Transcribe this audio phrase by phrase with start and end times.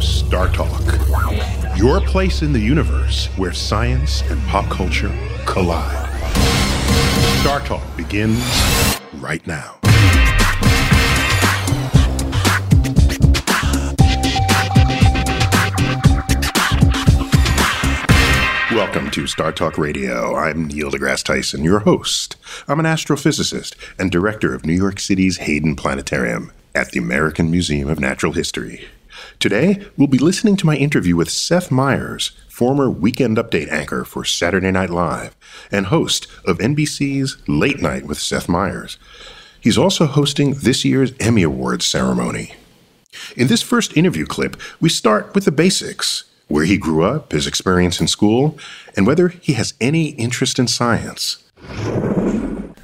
[0.00, 0.82] Star Talk,
[1.76, 5.12] your place in the universe where science and pop culture
[5.46, 6.10] collide.
[7.40, 8.42] Star Talk begins
[9.14, 9.76] right now.
[18.72, 20.34] Welcome to Star Talk Radio.
[20.34, 22.36] I'm Neil deGrasse Tyson, your host.
[22.66, 27.88] I'm an astrophysicist and director of New York City's Hayden Planetarium at the American Museum
[27.88, 28.88] of Natural History.
[29.38, 34.24] Today, we'll be listening to my interview with Seth Meyers, former Weekend Update anchor for
[34.24, 35.36] Saturday Night Live
[35.70, 38.98] and host of NBC's Late Night with Seth Meyers.
[39.60, 42.54] He's also hosting this year's Emmy Awards ceremony.
[43.36, 47.46] In this first interview clip, we start with the basics where he grew up, his
[47.46, 48.58] experience in school,
[48.96, 51.42] and whether he has any interest in science.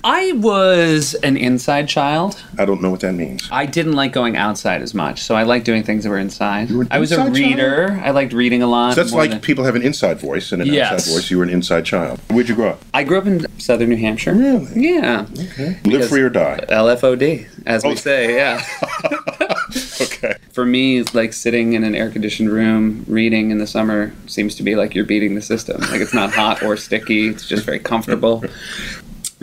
[0.02, 2.42] I was an inside child.
[2.58, 3.46] I don't know what that means.
[3.52, 6.70] I didn't like going outside as much, so I liked doing things that were inside.
[6.70, 7.88] You were an I was a reader.
[7.88, 8.00] child?
[8.02, 8.94] I liked reading a lot.
[8.94, 10.92] So that's like than- people have an inside voice and an Yes.
[10.92, 11.30] outside voice.
[11.30, 12.18] You were an inside child.
[12.30, 12.82] Where'd you grow up?
[12.94, 14.32] I grew up in southern New Hampshire.
[14.32, 14.68] Really?
[14.74, 15.26] Yeah.
[15.38, 15.76] Okay.
[15.84, 16.60] Live free or die.
[16.70, 17.90] LFOD, as Oh.
[17.90, 18.34] we say.
[18.36, 18.62] Yeah.
[20.02, 20.34] Okay.
[20.52, 24.54] For me, it's like sitting in an air conditioned room reading in the summer seems
[24.56, 25.80] to be like you're beating the system.
[25.82, 27.28] Like it's not hot or sticky.
[27.28, 28.42] It's just very comfortable.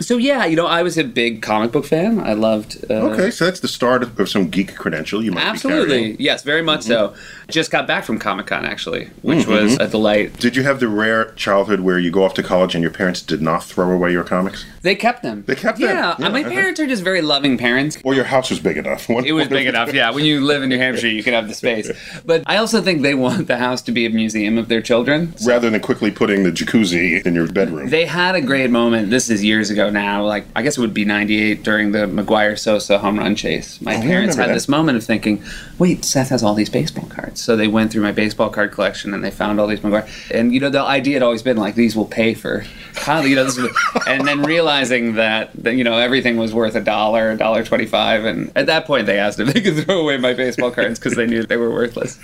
[0.00, 2.20] So yeah, you know, I was a big comic book fan.
[2.20, 2.84] I loved.
[2.88, 6.16] Uh, Okay, so that's the start of, of some geek credential you might be Absolutely.
[6.20, 7.08] Yes, very much so.
[7.08, 7.50] Mm-hmm.
[7.50, 10.38] Just got back from Comic Con actually, which was a delight.
[10.38, 13.22] Did you have the rare childhood where you go off to college and your parents
[13.22, 14.64] did not throw away your comics?
[14.82, 15.44] They kept them.
[15.46, 15.88] They kept them.
[15.88, 17.98] Yeah, Yeah, my parents are just very loving parents.
[18.04, 19.08] Or your house was big enough?
[19.08, 20.10] One- It was big enough, yeah.
[20.10, 21.90] When you live in New Hampshire, you can have the space.
[22.24, 25.34] But I also think they want the house to be a museum of their children.
[25.46, 27.88] Rather than quickly putting the jacuzzi in your bedroom.
[27.90, 29.10] They had a great moment.
[29.10, 30.24] This is years ago now.
[30.24, 33.80] Like I guess it would be '98 during the McGwire Sosa home run chase.
[33.80, 34.54] My Oh, parents had that.
[34.54, 35.42] this moment of thinking,
[35.78, 39.14] "Wait, Seth has all these baseball cards." So they went through my baseball card collection
[39.14, 40.08] and they found all these McGwire.
[40.34, 42.64] And you know, the idea had always been like, "These will pay for."
[43.06, 43.68] You know, this is,
[44.08, 48.24] and then realizing that, that you know everything was worth a dollar, a dollar twenty-five,
[48.24, 51.14] and at that point they asked if they could throw away my baseball cards because
[51.14, 52.18] they knew they were worthless.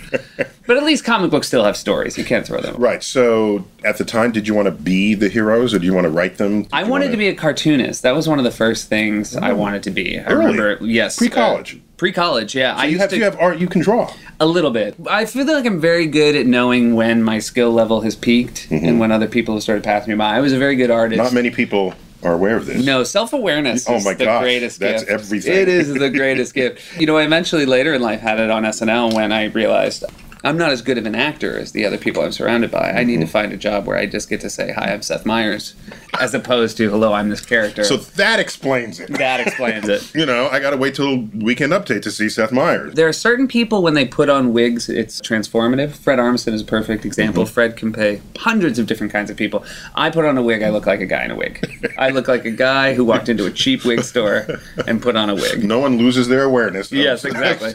[0.66, 2.18] But at least comic books still have stories.
[2.18, 2.74] You can't throw them.
[2.76, 2.82] away.
[2.94, 5.92] right, so at the time, did you want to be the heroes or do you
[5.94, 6.62] want to write them?
[6.62, 8.02] Did I wanted wanna- to be a cartoonist.
[8.02, 10.18] That was one of the first things I wanted to be.
[10.18, 10.46] I Early?
[10.58, 11.76] remember, yes, Pre-college?
[11.76, 12.74] uh, pre-college, yeah.
[12.74, 14.12] I you used have, to you have art you can draw.
[14.40, 14.96] a little bit.
[15.08, 18.98] I feel like I'm very good at knowing when my skill level has peaked and
[18.98, 20.36] when other people have started passing me by.
[20.36, 21.18] I was a very good artist.
[21.18, 21.24] Mm-hmm.
[21.26, 22.84] Not many people are aware of this.
[22.84, 25.12] No, self awareness Oh is my the gosh, greatest that's gift.
[25.12, 25.52] everything.
[25.52, 26.98] It is the greatest gift.
[26.98, 30.04] You know, I eventually later in life had it on SNL when I realized
[30.44, 32.90] I'm not as good of an actor as the other people I'm surrounded by.
[32.90, 33.06] I Mm-hmm.
[33.06, 35.74] need to find a job where I just get to say, "Hi, I'm Seth Meyers,"
[36.20, 39.08] as opposed to "Hello, I'm this character." So that explains it.
[39.18, 40.02] that explains it.
[40.14, 42.94] You know, I got to wait till weekend update to see Seth Meyers.
[42.94, 45.92] There are certain people when they put on wigs, it's transformative.
[45.92, 47.46] Fred Armisen is a perfect example.
[47.46, 49.64] Fred can play hundreds of different kinds of people.
[49.94, 51.82] I put on a wig, I look like a guy in a wig.
[51.98, 54.46] I look like a guy who walked into a cheap wig store
[54.86, 55.64] and put on a wig.
[55.64, 56.92] No one loses their awareness.
[56.92, 57.74] Yes, exactly.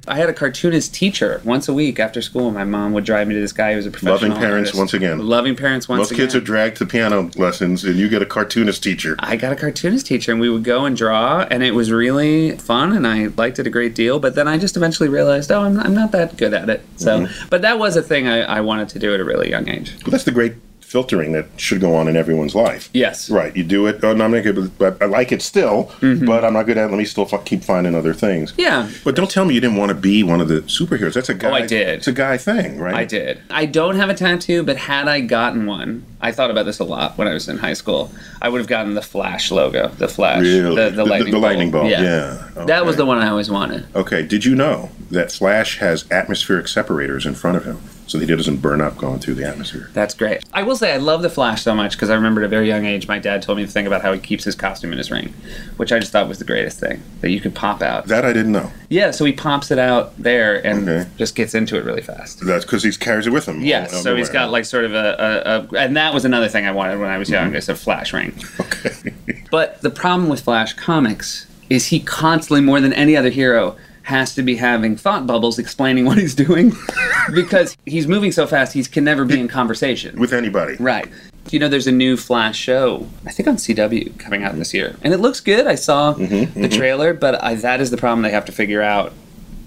[0.08, 2.50] I had a cartoonist teacher once a week after school.
[2.50, 4.78] My mom would drive me to this guy who was a professional Loving parents artist.
[4.78, 5.18] once again.
[5.26, 6.24] Loving parents once Most again.
[6.26, 9.16] kids are dragged to piano lessons, and you get a cartoonist teacher.
[9.18, 12.56] I got a cartoonist teacher, and we would go and draw, and it was really
[12.58, 14.18] fun, and I liked it a great deal.
[14.18, 16.82] But then I just eventually realized, oh, I'm, I'm not that good at it.
[16.96, 17.48] So, Mm-hmm.
[17.50, 19.94] but that was a thing I, I wanted to do at a really young age.
[20.04, 20.54] Well, that's the great
[20.86, 22.88] filtering that should go on in everyone's life.
[22.94, 23.28] Yes.
[23.28, 23.54] Right.
[23.56, 24.02] You do it.
[24.04, 26.86] Oh, no, I'm not good, but I like it still, but I'm not good at
[26.86, 26.90] it.
[26.90, 28.52] Let me still f- keep finding other things.
[28.52, 28.60] Mm-hmm.
[28.60, 28.90] Yeah.
[29.04, 31.14] But don't tell me you didn't want to be one of the superheroes.
[31.14, 31.50] That's a guy.
[31.50, 31.88] Oh, I did.
[31.98, 32.94] It's a guy thing, right?
[32.94, 33.42] I did.
[33.50, 36.84] I don't have a tattoo, but had I gotten one, I thought about this a
[36.84, 38.12] lot when I was in high school.
[38.40, 40.76] I would have gotten the Flash logo, the Flash, Really?
[40.76, 41.84] the, the, lightning, the lightning bolt.
[41.84, 41.92] bolt.
[41.92, 42.48] Yeah.
[42.66, 43.86] That was the one I always wanted.
[43.96, 44.22] Okay.
[44.24, 48.34] Did you know that Flash has atmospheric separators in front of him so that he
[48.34, 49.90] doesn't burn up going through the atmosphere?
[49.92, 50.44] That's great.
[50.52, 52.68] I will say I love the Flash so much because I remember at a very
[52.68, 54.98] young age, my dad told me to think about how he keeps his costume in
[54.98, 55.34] his ring,
[55.76, 58.06] which I just thought was the greatest thing that you could pop out.
[58.06, 58.70] That I didn't know.
[58.88, 61.08] Yeah, so he pops it out there and Okay.
[61.16, 62.44] just gets into it really fast.
[62.46, 63.62] That's because he carries it with him.
[63.62, 66.66] Yes, so he's got like sort of a, a, a, and that was another thing
[66.66, 67.46] I wanted when I was mm-hmm.
[67.46, 68.34] young, is a Flash ring.
[68.60, 69.14] Okay.
[69.50, 73.76] But the problem with Flash comics is he constantly, more than any other hero,
[74.06, 76.72] has to be having thought bubbles explaining what he's doing
[77.34, 80.16] because he's moving so fast he can never be in conversation.
[80.18, 80.76] with anybody.
[80.78, 81.08] Right.
[81.50, 84.96] You know, there's a new Flash show, I think on CW, coming out this year.
[85.02, 85.66] And it looks good.
[85.66, 88.80] I saw Mm-hmm, the trailer, but I, that is the problem they have to figure
[88.82, 89.12] out.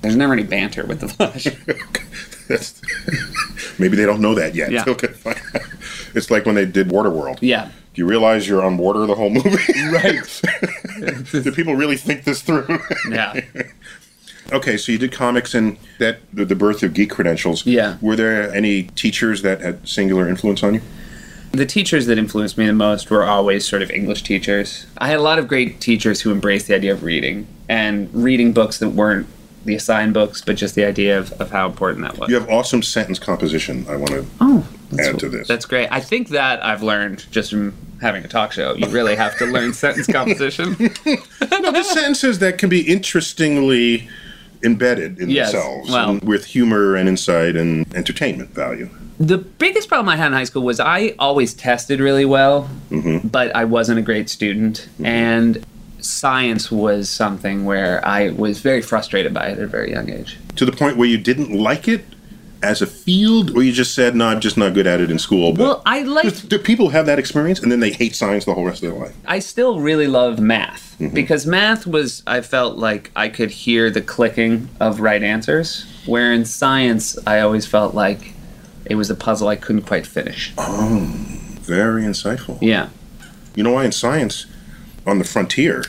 [0.01, 1.43] There's never any banter with the Flash.
[2.47, 2.81] That's,
[3.79, 4.71] maybe they don't know that yet.
[4.71, 4.85] Yeah.
[4.87, 5.09] Okay.
[6.15, 7.39] It's like when they did Waterworld.
[7.41, 7.69] yeah.
[7.93, 9.57] Do you realize you're on water the whole movie?
[9.91, 10.41] Right.
[11.31, 12.79] Do people really think this through?
[13.09, 13.41] Yeah.
[14.51, 17.65] Okay, so you did comics and that the, the birth of geek credentials.
[17.65, 17.97] Yeah.
[18.01, 20.81] Were there any teachers that had singular influence on you?
[21.51, 24.85] The teachers that influenced me the most were always sort of English teachers.
[24.99, 28.53] I had a lot of great teachers who embraced the idea of reading and reading
[28.53, 29.25] books that weren't
[29.65, 32.29] the assigned books, but just the idea of, of how important that was.
[32.29, 33.85] You have awesome sentence composition.
[33.89, 34.67] I want to Oh,
[34.99, 35.47] add to this.
[35.47, 35.87] That's great.
[35.91, 38.75] I think that I've learned just from having a talk show.
[38.75, 40.75] You really have to learn sentence composition.
[41.05, 44.07] no, just sentences that can be interestingly
[44.63, 48.89] embedded in Yes, themselves well- with humor and insight and entertainment value.
[49.19, 53.27] The biggest problem I had in high school was I always tested really well, Mm-hmm.
[53.27, 54.87] but I wasn't a great student.
[55.03, 55.65] And
[55.99, 60.37] science was something where I was very frustrated by it at a very young age.
[60.55, 62.05] To the point where you didn't like it
[62.61, 65.19] as a field, or you just said, "No, I'm just not good at it in
[65.19, 66.47] school." But Well, I like.
[66.47, 68.99] do people have that experience and then they hate science the whole rest of their
[68.99, 69.15] life?
[69.25, 71.13] I still really love math mm-hmm.
[71.13, 75.85] because math was I felt like I could hear the clicking of right answers.
[76.05, 78.33] Where in science, I always felt like
[78.85, 80.53] it was a puzzle I couldn't quite finish.
[80.57, 81.15] Oh,
[81.61, 82.57] very insightful.
[82.61, 82.89] Yeah.
[83.55, 84.45] You know why in science,
[85.05, 85.83] on the frontier,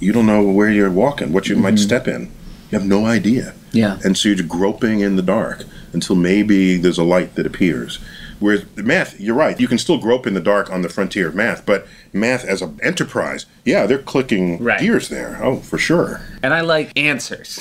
[0.00, 1.84] you don't know where you're walking, what you might mm-hmm.
[1.84, 2.30] step in.
[2.70, 3.54] You have no idea.
[3.72, 3.98] Yeah.
[4.04, 7.98] And so you're groping in the dark until maybe there's a light that appears.
[8.38, 11.34] Whereas math, you're right, you can still grope in the dark on the frontier of
[11.34, 14.80] math, but math as an enterprise, yeah, they're clicking Right.
[14.80, 15.38] gears there.
[15.42, 16.22] Oh, for sure.
[16.42, 17.58] And I like answers.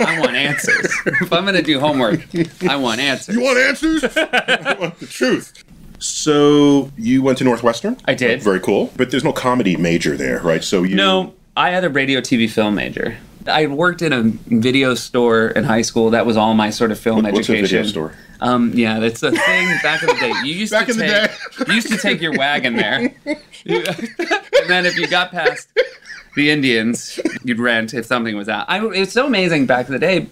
[0.00, 0.92] I want answers.
[1.06, 2.26] if I'm going to do homework,
[2.68, 3.36] I want answers.
[3.36, 4.02] You want answers?
[4.16, 5.62] I want the truth.
[6.00, 7.96] So you went to Northwestern?
[8.04, 8.42] I did.
[8.42, 8.92] Very cool.
[8.96, 10.62] But there's no comedy major there, right?
[10.64, 13.16] So you No, I had a radio, TV, film major.
[13.48, 16.10] I worked in a video store in high school.
[16.10, 17.78] That was all my sort of film What- what's a education.
[17.78, 18.12] video store?
[18.40, 20.32] Um, yeah, that's a thing back in the day.
[20.44, 24.68] You used Back to in the take, you used to take your wagon there, and
[24.68, 25.68] then if you got past
[26.34, 28.66] the Indians, you'd rent if something was out.
[28.68, 30.26] I, it's so amazing back in the day.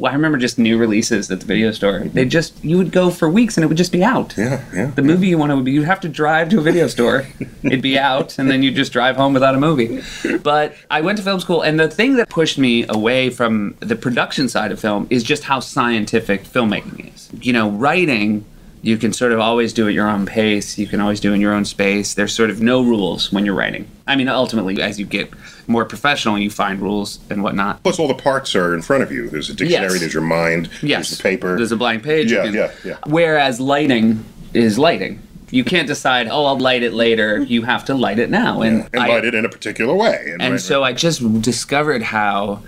[0.00, 2.00] Well, I remember just new releases at the video store.
[2.00, 4.34] They just you would go for weeks and it would just be out.
[4.36, 4.86] Yeah, yeah.
[4.86, 7.26] The movie you wanted would be you'd have to drive to a video store.
[7.62, 10.02] It'd be out, and then you'd just drive home without a movie.
[10.42, 13.94] But I went to film school, and the thing that pushed me away from the
[13.94, 17.28] production side of film is just how scientific filmmaking is.
[17.42, 18.46] You know, writing.
[18.82, 20.78] You can sort of always do at your own pace.
[20.78, 22.14] You can always do in your own space.
[22.14, 23.86] There's sort of no rules when you're writing.
[24.06, 25.30] I mean, ultimately, as you get
[25.66, 27.82] more professional, you find rules and whatnot.
[27.82, 29.28] Plus, all the parts are in front of you.
[29.28, 30.00] There's a dictionary, Yes.
[30.00, 31.08] there's your mind, Yes.
[31.10, 31.56] there's the paper.
[31.56, 32.32] There's a blank page.
[32.32, 32.96] Yeah, can- yeah, yeah.
[33.06, 35.20] Whereas lighting is lighting.
[35.50, 37.42] You can't decide, oh, I'll light it later.
[37.42, 38.62] You have to light it now.
[38.62, 40.34] And, and I, light it in a particular way.
[40.40, 42.62] and right, so I just discovered how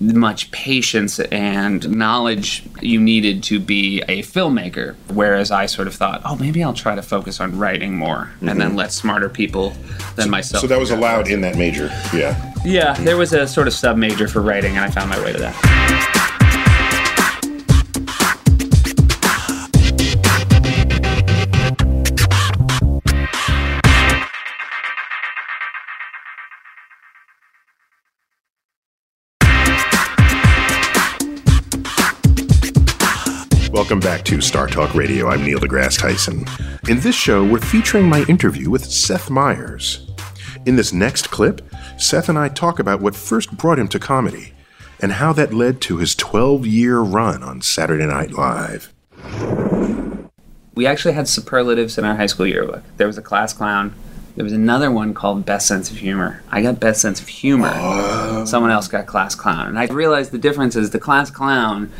[0.00, 4.94] much patience and knowledge you needed to be a filmmaker.
[5.12, 8.60] Whereas I sort of thought, oh, maybe I'll try to focus on writing more and
[8.60, 9.70] then let smarter people
[10.16, 10.62] than myself.
[10.62, 10.68] Mm-hmm.
[10.68, 11.86] So that was allowed in that major.
[12.14, 12.54] Yeah.
[12.64, 15.32] yeah, there was a sort of sub major for writing, and I found my way
[15.32, 16.17] to that.
[33.88, 35.30] Welcome back to Star Talk Radio.
[35.30, 36.44] I'm Neil deGrasse Tyson.
[36.90, 40.10] In this show, we're featuring my interview with Seth Meyers.
[40.66, 41.62] In this next clip,
[41.96, 44.52] Seth and I talk about what first brought him to comedy
[45.00, 48.92] and how that led to his 12 year run on Saturday Night Live.
[50.74, 52.82] We actually had superlatives in our high school yearbook.
[52.98, 53.94] There was a class clown.
[54.36, 56.42] There was another one called best sense of humor.
[56.50, 57.72] I got best sense of humor.
[57.74, 58.44] Oh.
[58.44, 59.68] Someone else got class clown.
[59.68, 61.90] And I realized the difference is the class clown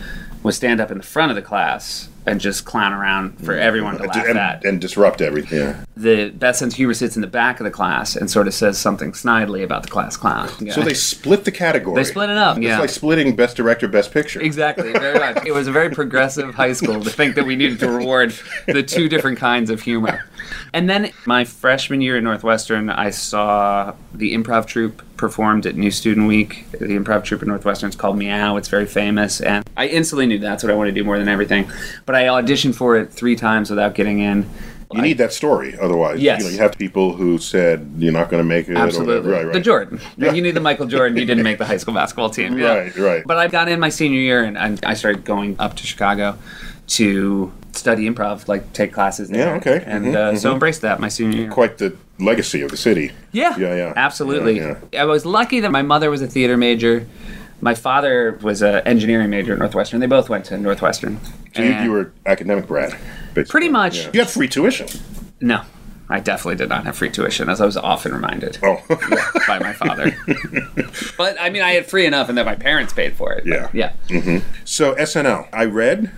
[0.48, 3.58] would stand up in the front of the class and just clown around for mm.
[3.58, 4.64] everyone to laugh and, at.
[4.64, 5.58] and disrupt everything.
[5.58, 5.84] Yeah.
[5.96, 8.54] the best sense of humor sits in the back of the class and sort of
[8.54, 10.48] says something snidely about the class clown.
[10.70, 11.96] So they split the category.
[11.96, 12.78] They split it up, It's yeah.
[12.78, 14.40] like splitting Best Director, Best Picture.
[14.40, 15.44] Exactly, very much.
[15.46, 18.34] It was a very progressive high school to think that we needed to reward
[18.66, 20.24] the two different kinds of humor.
[20.72, 25.90] And then my freshman year at Northwestern, I saw the improv troupe performed at New
[25.90, 26.64] Student Week.
[26.70, 28.56] The improv troupe at Northwestern is called Mee-Ow.
[28.56, 31.28] It's very famous, and I instantly knew that's what I wanted to do more than
[31.28, 31.70] everything.
[32.06, 34.48] But I auditioned for it three times without getting in.
[34.90, 36.40] You need that story, otherwise, Yes.
[36.40, 38.76] you, know, you have people who said you're not going to make it.
[38.78, 39.16] Absolutely.
[39.16, 39.30] whatever.
[39.30, 39.52] Right, right.
[39.52, 40.00] The Jordan.
[40.16, 40.32] Yeah.
[40.32, 41.18] You need the Michael Jordan.
[41.18, 42.58] You didn't make the high school basketball team.
[42.58, 42.72] Yeah.
[42.74, 43.22] Right, right.
[43.26, 46.38] But I got in my senior year and, and I started going up to Chicago
[46.86, 49.48] to study improv, like take classes there.
[49.48, 49.84] Yeah, okay.
[49.86, 51.50] And Mhm, uh, so embraced that my senior year.
[51.50, 53.12] Quite the legacy of the city.
[53.30, 53.58] Yeah.
[53.58, 53.92] Yeah, yeah.
[53.94, 54.56] Absolutely.
[54.56, 57.06] Yeah, I was lucky that my mother was a theater major.
[57.60, 60.00] My father was an engineering major at Northwestern.
[60.00, 61.20] They both went to Northwestern.
[61.54, 62.90] So you, you were academic brat,
[63.34, 63.44] basically.
[63.50, 63.98] Pretty much.
[63.98, 64.10] Yeah.
[64.14, 64.86] You had free tuition.
[65.40, 65.62] No,
[66.08, 68.58] I definitely did not have free tuition, as I was often reminded.
[68.62, 68.80] Oh,
[69.46, 70.16] by my father.
[71.18, 73.44] but I mean, I had free enough, and that my parents paid for it.
[73.44, 73.70] but Yeah.
[73.72, 73.92] yeah.
[74.08, 74.46] Mm-hmm.
[74.64, 75.48] so SNL.
[75.52, 76.10] I read.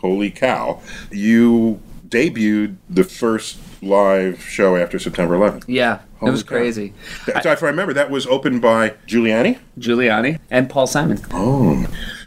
[0.00, 0.80] Holy cow!
[1.10, 5.64] You debuted the first live show after September 11th.
[5.66, 6.48] Yeah, it was cow.
[6.48, 6.92] crazy.
[7.26, 9.58] If I remember, that was opened by Giuliani.
[9.78, 11.18] Giuliani and Paul Simon.
[11.32, 11.86] Oh,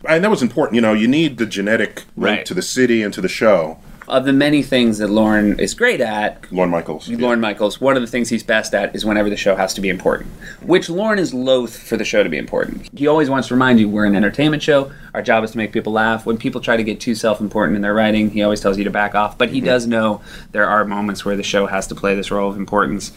[0.10, 0.76] and that was important.
[0.76, 2.46] You know, you need the genetic link Right.
[2.46, 3.78] to the city and to the show.
[4.08, 7.08] Of the many things that Lorne is great at, Lorne Michaels.
[7.10, 9.82] Lorne Michaels, one of the things he's best at is whenever the show has to
[9.82, 10.32] be important,
[10.64, 12.90] which Lorne is loath for the show to be important.
[12.98, 14.92] He always wants to remind you we're an entertainment show.
[15.14, 16.26] Our job is to make people laugh.
[16.26, 18.84] When people try to get too self important in their writing, he always tells you
[18.84, 19.38] to back off.
[19.38, 19.68] But he mm-hmm.
[19.68, 20.22] does know
[20.54, 23.12] there are moments where the show has to play this role of importance.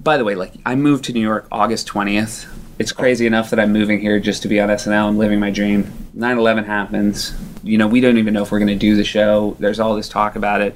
[0.00, 2.46] By the way, like I moved to New York August 20th.
[2.80, 5.06] It's crazy enough that I'm moving here just to be on SNL.
[5.08, 5.92] I'm living my dream.
[6.14, 7.34] 9 11 happens.
[7.62, 9.54] You know, we don't even know if we're going to do the show.
[9.58, 10.74] There's all this talk about it.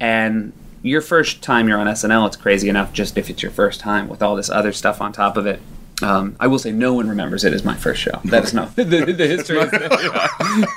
[0.00, 3.78] And your first time you're on SNL, it's crazy enough just if it's your first
[3.78, 5.60] time with all this other stuff on top of it.
[6.02, 8.20] Um, I will say no one remembers it as my first show.
[8.24, 9.58] That is no the, the history.
[9.58, 9.72] Is,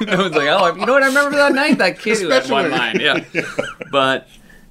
[0.05, 1.01] no one's like, oh, you know what?
[1.01, 3.25] I remember that night that kid who had one Especially- line.
[3.33, 3.43] Yeah,
[3.91, 4.27] but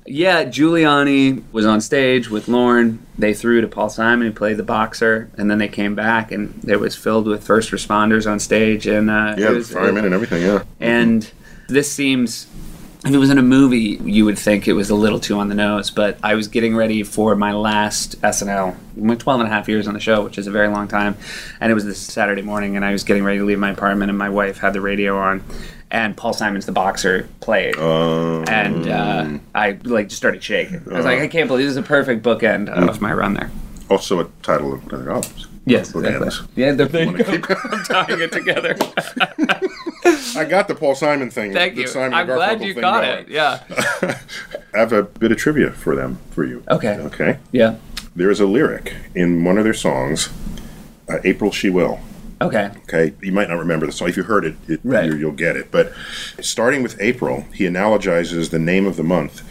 [0.07, 3.05] yeah, Giuliani was on stage with Lorne.
[3.19, 6.65] They threw to Paul Simon, who played the boxer, and then they came back, and
[6.69, 8.87] it was filled with first responders on stage.
[8.87, 10.43] And uh, Yeah, was, firemen and everything.
[10.43, 10.63] Yeah.
[10.81, 11.31] and
[11.69, 12.47] this seems,
[13.05, 15.49] if it was in a movie, you would think it was a little too on
[15.49, 15.91] the nose.
[15.91, 19.89] But I was getting ready for my last SNL, my 12 and a half years
[19.89, 21.17] on the show, which is a very long time.
[21.61, 24.11] And it was this Saturday morning, and I was getting ready to leave my apartment,
[24.11, 25.43] and my wife had the radio on.
[25.91, 30.83] And Paul Simon's The Boxer played, Um, and uh, I like just started shaking.
[30.91, 33.51] I was like, I can't believe this is a perfect bookend of my run there.
[33.89, 35.47] also a title of one of their albums.
[35.65, 36.27] Yes, Bookends.
[36.27, 36.63] exactly.
[36.63, 37.31] Yeah, there you Wanna go.
[37.33, 38.77] keep- I'm tying it together.
[40.37, 41.53] I got the Paul Simon thing.
[41.53, 41.87] Thank the you.
[41.89, 43.19] Simon I'm and glad you got going.
[43.21, 43.29] it.
[43.29, 43.63] Yeah.
[44.75, 46.63] I have a bit of trivia for them, for you.
[46.69, 46.95] Okay.
[46.99, 47.39] Okay.
[47.53, 47.77] Yeah.
[48.15, 50.31] There is a lyric in one of their songs,
[51.09, 52.01] uh, April She Will.
[52.41, 52.71] Okay.
[52.83, 54.09] Okay, you might not remember the song.
[54.09, 55.07] If you heard it, it Right.
[55.07, 55.71] you, you'll get it.
[55.71, 55.93] But
[56.41, 59.43] starting with April, he analogizes the name of the month,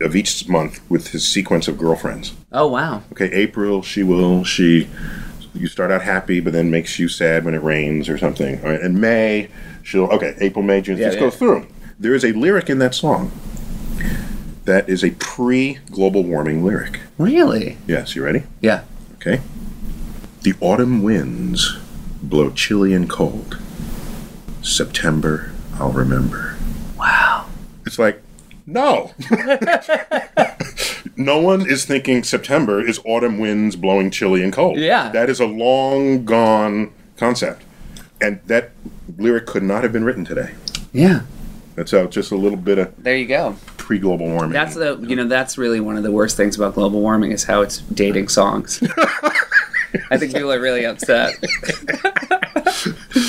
[0.00, 2.32] of each month, with his sequence of girlfriends.
[2.52, 3.02] Oh wow.
[3.12, 4.88] Okay, April, she will, she.
[5.54, 8.58] You start out happy, but then makes you sad when it rains or something.
[8.64, 9.48] All right, and May,
[9.82, 10.04] she'll.
[10.04, 10.96] Okay, April, May, June.
[10.96, 11.20] Yeah, Let's yeah.
[11.22, 11.66] go through.
[11.98, 13.30] There is a lyric in that song
[14.64, 17.00] that is a pre-global warming lyric.
[17.18, 17.76] Really?
[17.86, 18.44] Yes, you ready?
[18.60, 18.84] Yeah.
[19.16, 19.40] Okay.
[20.42, 21.76] The autumn winds
[22.22, 23.58] blow chilly and cold.
[24.62, 26.56] September, I'll remember.
[26.98, 27.46] Wow.
[27.84, 28.22] It's like,
[28.66, 29.10] no.
[31.16, 34.78] no one is thinking September is autumn winds blowing chilly and cold.
[34.78, 35.10] Yeah.
[35.10, 37.62] That is a long gone concept.
[38.20, 38.70] And that
[39.18, 40.54] lyric could not have been written today.
[40.92, 41.22] Yeah.
[41.74, 43.56] That's how just a little bit of There you go.
[43.78, 44.52] pre-global warming.
[44.52, 47.44] That's the you know that's really one of the worst things about global warming is
[47.44, 48.80] how it's dating songs.
[50.10, 51.36] I think people are really upset.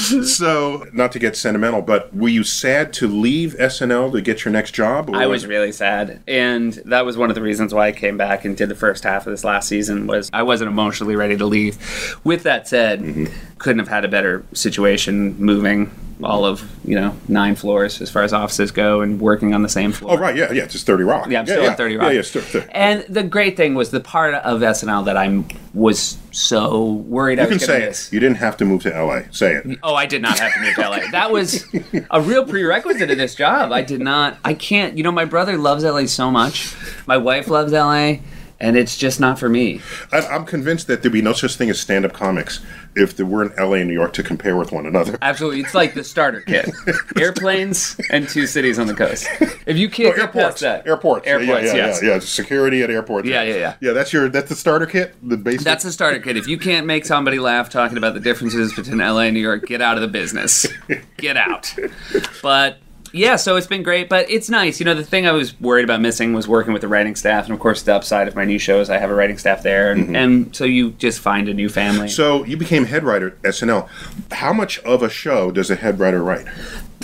[0.27, 4.51] so, not to get sentimental, but were you sad to leave SNL to get your
[4.51, 5.09] next job?
[5.09, 8.17] or I was really sad, and that was one of the reasons why I came
[8.17, 10.07] back and did the first half of this last season.
[10.07, 11.77] Was I wasn't emotionally ready to leave.
[12.23, 13.25] With that said, Mm-hmm.
[13.57, 15.91] couldn't have had a better situation moving
[16.23, 19.67] all of you know nine floors as far as offices go and working on the
[19.69, 20.13] same floor.
[20.13, 21.27] Oh right, yeah, yeah, just Thirty Rock.
[21.29, 22.13] Yeah, I'm still yeah, at 30 Yeah, Rock.
[22.13, 22.63] yeah, still, still.
[22.71, 25.43] And the great thing was the part of SNL that I
[25.73, 28.13] was so worried I You can was going say to it.
[28.13, 29.23] You didn't have to move to LA.
[29.31, 29.79] Say it.
[29.83, 31.11] Oh, Oh, I did not have to move to LA.
[31.11, 31.71] That was
[32.09, 33.71] a real prerequisite of this job.
[33.71, 34.39] I did not.
[34.43, 34.97] I can't.
[34.97, 36.75] You know, my brother loves LA so much.
[37.05, 38.15] My wife loves LA,
[38.63, 39.81] and it's just not for me.
[40.11, 42.61] I, I'm convinced that there'd be no such thing as stand-up comics
[42.95, 45.17] if there weren't LA and New York to compare with one another.
[45.21, 46.69] Absolutely, it's like the starter kit:
[47.19, 49.27] airplanes and two cities on the coast.
[49.65, 52.01] If you can't Oh, get past that, airports, airports, yeah, yeah, yes.
[52.03, 52.19] yeah, yeah.
[52.19, 53.27] Security at airports.
[53.27, 53.75] Yeah, yeah, yeah.
[53.81, 55.61] Yeah, that's your that's the starter kit, the basic.
[55.61, 56.37] That's the starter kit.
[56.37, 59.65] If you can't make somebody laugh talking about the differences between LA and New York,
[59.65, 60.65] get out of the business.
[61.17, 61.73] Get out.
[62.41, 62.79] But
[63.13, 64.79] yeah, so it's been great, but it's nice.
[64.79, 67.45] You know, the thing I was worried about missing was working with the writing staff,
[67.45, 69.61] and of course, the upside of my new show is I have a writing staff
[69.61, 70.15] there, and, mm-hmm.
[70.15, 72.09] and so you just find a new family.
[72.09, 73.87] so you became head writer at SNL.
[74.31, 76.47] How much of a show does a head writer write?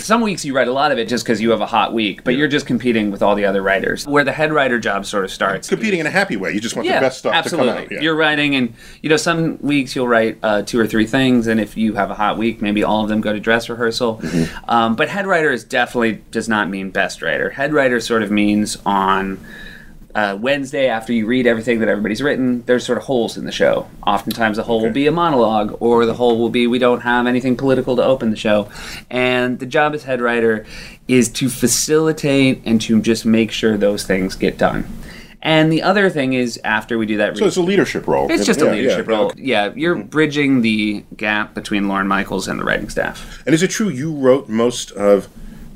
[0.02, 2.24] Some weeks you write a lot of it just because you have a hot week,
[2.24, 4.06] but you're just competing with all the other writers.
[4.06, 5.68] Where the head writer job sort of starts.
[5.68, 6.52] Competing in a happy way.
[6.52, 7.68] You just want yeah, the best stuff absolutely.
[7.68, 7.92] to come out.
[7.92, 8.00] Yeah.
[8.00, 11.60] You're writing, and you know, some weeks you'll write uh, two or three things, and
[11.60, 14.18] if you have a hot week, maybe all of them go to dress rehearsal.
[14.18, 14.70] Mm-hmm.
[14.70, 17.50] Um, but head writer is definitely does not mean best writer.
[17.50, 19.38] Head writer sort of means on.
[20.14, 23.52] Uh, Wednesday, after you read everything that everybody's written, there's sort of holes in the
[23.52, 23.88] show.
[24.06, 27.26] Oftentimes, the hole will be a monologue, or the hole will be we don't have
[27.26, 28.68] anything political to open the show.
[29.08, 30.66] And the job as head writer
[31.06, 34.84] is to facilitate and to just make sure those things get done.
[35.42, 38.30] And the other thing is, after we do that, so it's a leadership role.
[38.30, 39.32] it's just Yeah, a leadership yeah, role.
[39.36, 43.42] Yeah, you're bridging the gap between Lorne Michaels and the writing staff.
[43.46, 45.28] And is it true you wrote most of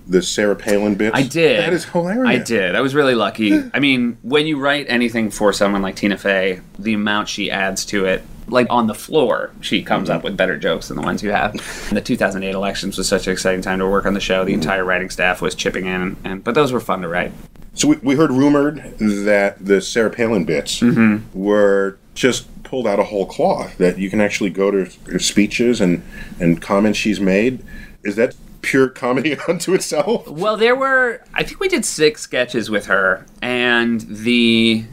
[0.06, 1.16] the Sarah Palin bits?
[1.16, 1.61] I did.
[1.61, 2.28] That is hilarious.
[2.28, 2.75] I did.
[2.75, 3.62] I was really lucky.
[3.73, 7.84] I mean, when you write anything for someone like Tina Fey, the amount she adds
[7.87, 11.23] to it, like on the floor, she comes up with better jokes than the ones
[11.23, 11.52] you have.
[11.90, 14.45] the 2008 elections was such an exciting time to work on the show.
[14.45, 17.32] The entire writing staff was chipping in, and but those were fun to write.
[17.73, 21.36] So we, we heard rumored that the Sarah Palin bits Mm-hmm.
[21.36, 23.78] were just pulled out of whole cloth.
[23.78, 26.02] That you can actually go to her speeches and
[26.38, 27.64] and comments she's made.
[28.04, 30.28] Is that pure comedy unto itself?
[30.28, 34.84] Well, there were, I think we did six sketches with her, and the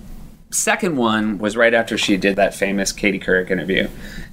[0.52, 3.88] second one was right after she did that famous Katie Couric interview.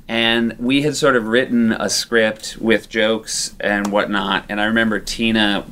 [0.08, 4.46] And we had sort of written a script with jokes and whatnot.
[4.48, 5.66] And I remember Tina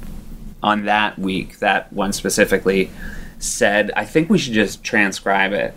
[0.62, 2.90] on that week, that one specifically,
[3.38, 5.74] said, I think we should just transcribe it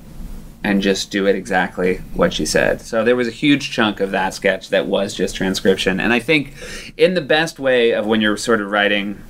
[0.63, 2.81] and just do it exactly what she said.
[2.81, 5.99] So there was a huge chunk of that sketch that was just transcription.
[5.99, 6.53] And I think
[6.97, 9.23] in the best way of when you're sort of writing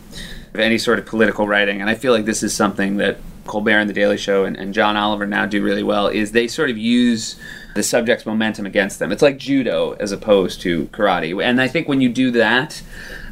[0.56, 3.90] any sort of political writing, and I feel like this is something that Colbert and
[3.90, 6.78] The Daily Show and, and John Oliver now do really well, is they sort of
[6.78, 7.40] use
[7.76, 9.12] the subject's momentum against them.
[9.12, 11.44] It's like judo as opposed to karate.
[11.44, 12.82] And I think when you do that,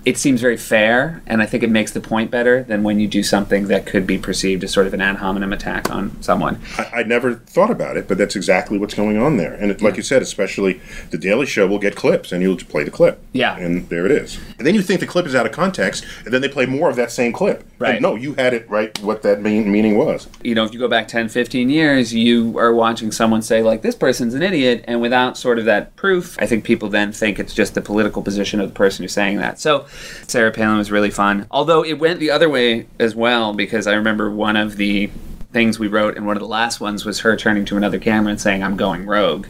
[0.07, 3.09] it seems very fair, and I think it makes the point better than when you
[3.09, 6.61] do something that could be perceived as sort of an ad hominem attack on someone.
[6.77, 9.53] I, I never thought about it, but that's exactly what's going on there.
[9.55, 10.79] And it, like you said, especially
[11.11, 13.21] the Daily Show will get clips, and you'll just play the clip.
[13.33, 13.57] Yeah.
[13.57, 14.39] and there it is.
[14.57, 16.89] And then you think the clip is out of context, and then they play more
[16.89, 17.65] of that same clip.
[17.77, 17.95] Right.
[17.95, 18.97] And no, you had it right.
[18.99, 20.29] What that mean, meaning was.
[20.41, 23.81] you know, if you go back 10, 15 years, you are watching someone say, like,
[23.81, 27.39] this person's an idiot, and without sort of that proof, I think people then think
[27.39, 29.59] it's just the political position of the person who's saying that.
[29.59, 29.85] So,
[30.27, 31.47] Sarah Palin was really fun.
[31.51, 35.09] Although it went the other way as well, because I remember one of the
[35.53, 38.31] things we wrote, and one of the last ones was her turning to another camera
[38.31, 39.47] and saying, I'm going rogue.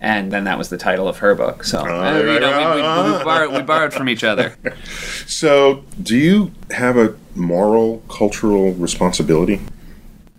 [0.00, 1.64] And then that was the title of her book.
[1.64, 4.56] So, uh, you know, we, we, we, borrowed, we borrowed from each other.
[5.26, 9.60] So, do you have a moral, cultural responsibility?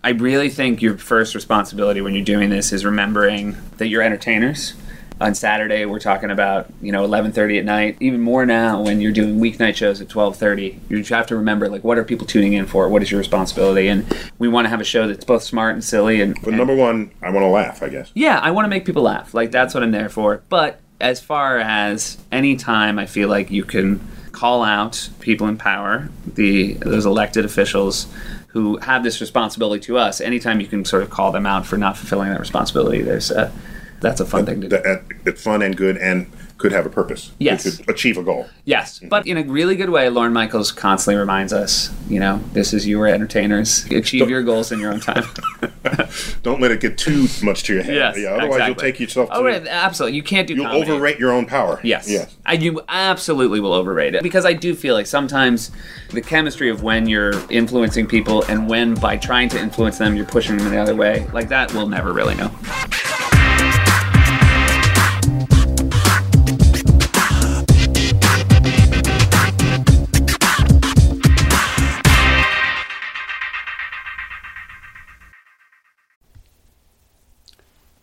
[0.03, 4.73] I really think your first responsibility when you're doing this is remembering that you're entertainers.
[5.21, 7.97] On Saturday, we're talking about you know 11:30 at night.
[7.99, 11.83] Even more now when you're doing weeknight shows at 12:30, you have to remember like
[11.83, 12.87] what are people tuning in for?
[12.87, 13.89] What is your responsibility?
[13.89, 14.05] And
[14.37, 16.21] we want to have a show that's both smart and silly.
[16.21, 17.83] And, But and- number one, I want to laugh.
[17.83, 18.11] I guess.
[18.15, 19.33] yeah, I want to make people laugh.
[19.33, 20.41] Like that's what I'm there for.
[20.47, 23.99] But as far as any time I feel like you can
[24.31, 28.07] call out people in power, the those elected officials
[28.47, 31.77] who have this responsibility to us, anytime you can sort of call them out for
[31.77, 33.51] not fulfilling that responsibility, there's a
[34.01, 34.77] that's a fun thing to do.
[34.77, 37.31] That, that- fun and good, and could have a purpose.
[37.39, 37.77] Yes.
[37.77, 38.47] could achieve a goal.
[38.65, 39.07] Yes, mm-hmm.
[39.07, 42.85] but in a really good way, Lorne Michaels constantly reminds us, you know, this is
[42.85, 43.85] you were entertainers.
[43.85, 45.23] Achieve your goals in your own time.
[46.43, 47.95] Don't let it get too much to your head.
[47.95, 48.67] yes, yeah, otherwise exactly.
[48.67, 50.17] you'll take yourself oh, to Oh, right, absolutely.
[50.17, 50.91] You can't do you'll comedy.
[50.91, 51.79] overrate your own power.
[51.81, 52.09] Yes.
[52.09, 52.35] Yes.
[52.45, 55.71] I, you absolutely will overrate it because I do feel like sometimes
[56.09, 60.25] the chemistry of when you're influencing people and when by trying to influence them you're
[60.25, 62.51] pushing them the other way, like that we'll never really know.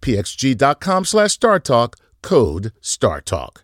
[0.00, 1.94] pxg.com slash StarTalk.
[2.22, 3.62] Code StarTalk.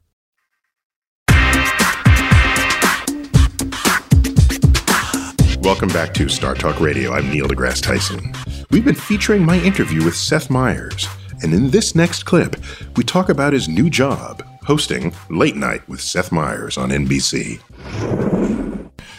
[5.65, 7.15] Welcome back to Star Talk Radio.
[7.15, 8.35] I'm Neil deGrasse Tyson.
[8.71, 11.09] We've been featuring my interview with Seth Meyers,
[11.43, 12.57] and in this next clip,
[12.97, 18.64] we talk about his new job hosting Late Night with Seth Meyers on NBC.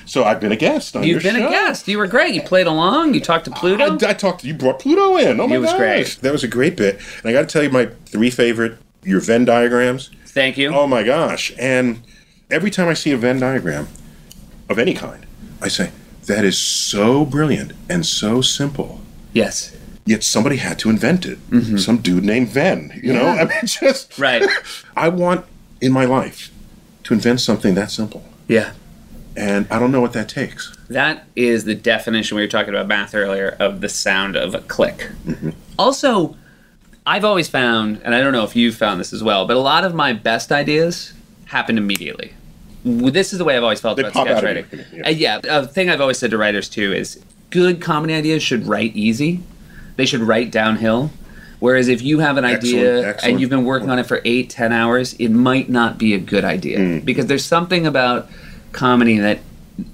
[0.06, 1.48] So I've been a guest on You've been show.
[1.48, 1.88] a guest.
[1.88, 2.34] You were great.
[2.36, 3.14] You played along.
[3.14, 3.98] You talked to Pluto.
[4.06, 4.44] I, I talked.
[4.44, 5.40] You brought Pluto in.
[5.40, 6.18] Oh my It was gosh, great.
[6.22, 7.00] that was a great bit.
[7.20, 10.10] And I got to tell you, my three favorite your Venn diagrams.
[10.28, 10.74] Thank you.
[10.74, 11.54] Oh my gosh!
[11.58, 12.02] And
[12.52, 13.88] every time I see a Venn diagram
[14.70, 15.26] of any kind,
[15.62, 15.92] I say
[16.28, 19.02] that is so brilliant and so simple.
[19.34, 19.76] Yes.
[20.08, 21.40] Yet somebody had to invent it.
[21.80, 23.00] Some dude named Venn.
[23.04, 23.40] You know, Mm-hmm.
[23.42, 24.44] I mean, just Right.
[24.96, 25.46] I want
[25.82, 26.52] in my life
[27.06, 28.72] to invent something that simple, Yeah.
[29.36, 30.76] And I don't know what that takes.
[30.90, 34.60] That is the definition we were talking about math earlier of the sound of a
[34.60, 35.10] click.
[35.78, 36.36] Also,
[37.06, 39.60] I've always found, and I don't know if you've found this as well, but a
[39.60, 41.14] lot of my best ideas
[41.46, 42.34] happen immediately.
[42.84, 44.66] This is the way I've always felt They about sketch writing.
[44.94, 45.06] yeah.
[45.06, 47.20] Uh, yeah, a thing I've always said to writers too is
[47.50, 49.42] good comedy ideas should write easy.
[49.96, 51.12] They should write downhill.
[51.60, 53.32] Whereas if you have an idea Excellent, excellent.
[53.32, 56.20] and you've been working on it for eight, ten hours, it might not be a
[56.20, 57.06] good idea Mm.
[57.06, 58.30] because there's something about
[58.76, 59.40] comedy that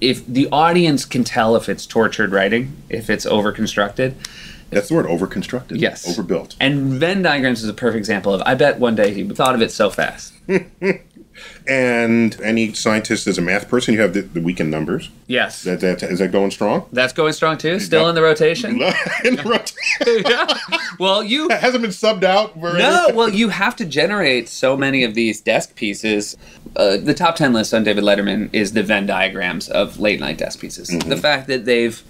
[0.02, 4.16] if the audience can tell if it's tortured writing, if it's over constructed,
[4.70, 5.80] That's the word, overconstructed.
[5.80, 6.08] Yes.
[6.08, 6.56] Overbuilt.
[6.60, 8.42] and Venn diagrams is a perfect example of.
[8.46, 10.34] I bet one day he thought of it so fast.
[11.68, 13.94] And any scientist is a math person.
[13.94, 15.10] You have the, the weekend numbers.
[15.28, 16.88] Yes, That, that is that going strong?
[16.92, 17.80] that's going strong too.
[17.80, 18.72] Still in the rotation.
[19.24, 20.24] In the rotation.
[20.28, 20.48] yeah.
[21.00, 22.56] Well, you hasn't been subbed out.
[22.58, 23.10] No.
[23.14, 26.36] Well, you have to generate so many of these desk pieces.
[26.76, 30.38] Uh, the top ten list on David Letterman is the Venn diagrams of late night
[30.38, 30.90] desk pieces.
[30.90, 31.10] Mm-hmm.
[31.10, 32.02] The fact that they've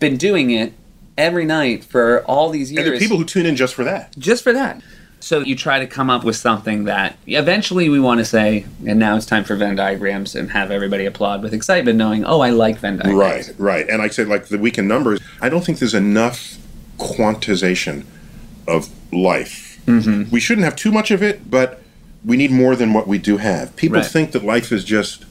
[0.00, 0.72] been doing it
[1.16, 2.80] every night for all these years.
[2.80, 4.14] and there are people who tune in just for that.
[4.18, 4.82] just for that.
[5.26, 8.96] So you try to come up with something that eventually we want to say, and
[9.00, 12.50] now it's time for Venn diagrams and have everybody applaud with excitement, knowing, oh, I
[12.50, 13.48] like Venn diagrams.
[13.48, 13.88] Right, right.
[13.88, 16.58] And I said, like the weekend numbers, I don't think there's enough
[16.98, 18.04] quantization
[18.68, 19.80] of life.
[19.86, 20.30] Mm-hmm.
[20.30, 21.82] We shouldn't have too much of it, but
[22.24, 23.74] we need more than what we do have.
[23.74, 24.06] People Right.
[24.06, 25.24] think that life is just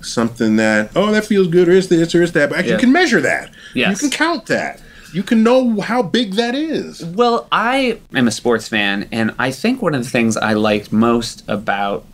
[0.00, 2.50] something that, oh, that feels good, or is this, or is that.
[2.50, 2.72] But Yeah.
[2.72, 3.50] you can measure that.
[3.74, 4.02] Yes.
[4.02, 4.80] You can count that.
[5.16, 7.02] You can know how big that is.
[7.02, 10.92] Well, I am a sports fan, and I think one of the things I liked
[10.92, 12.04] most about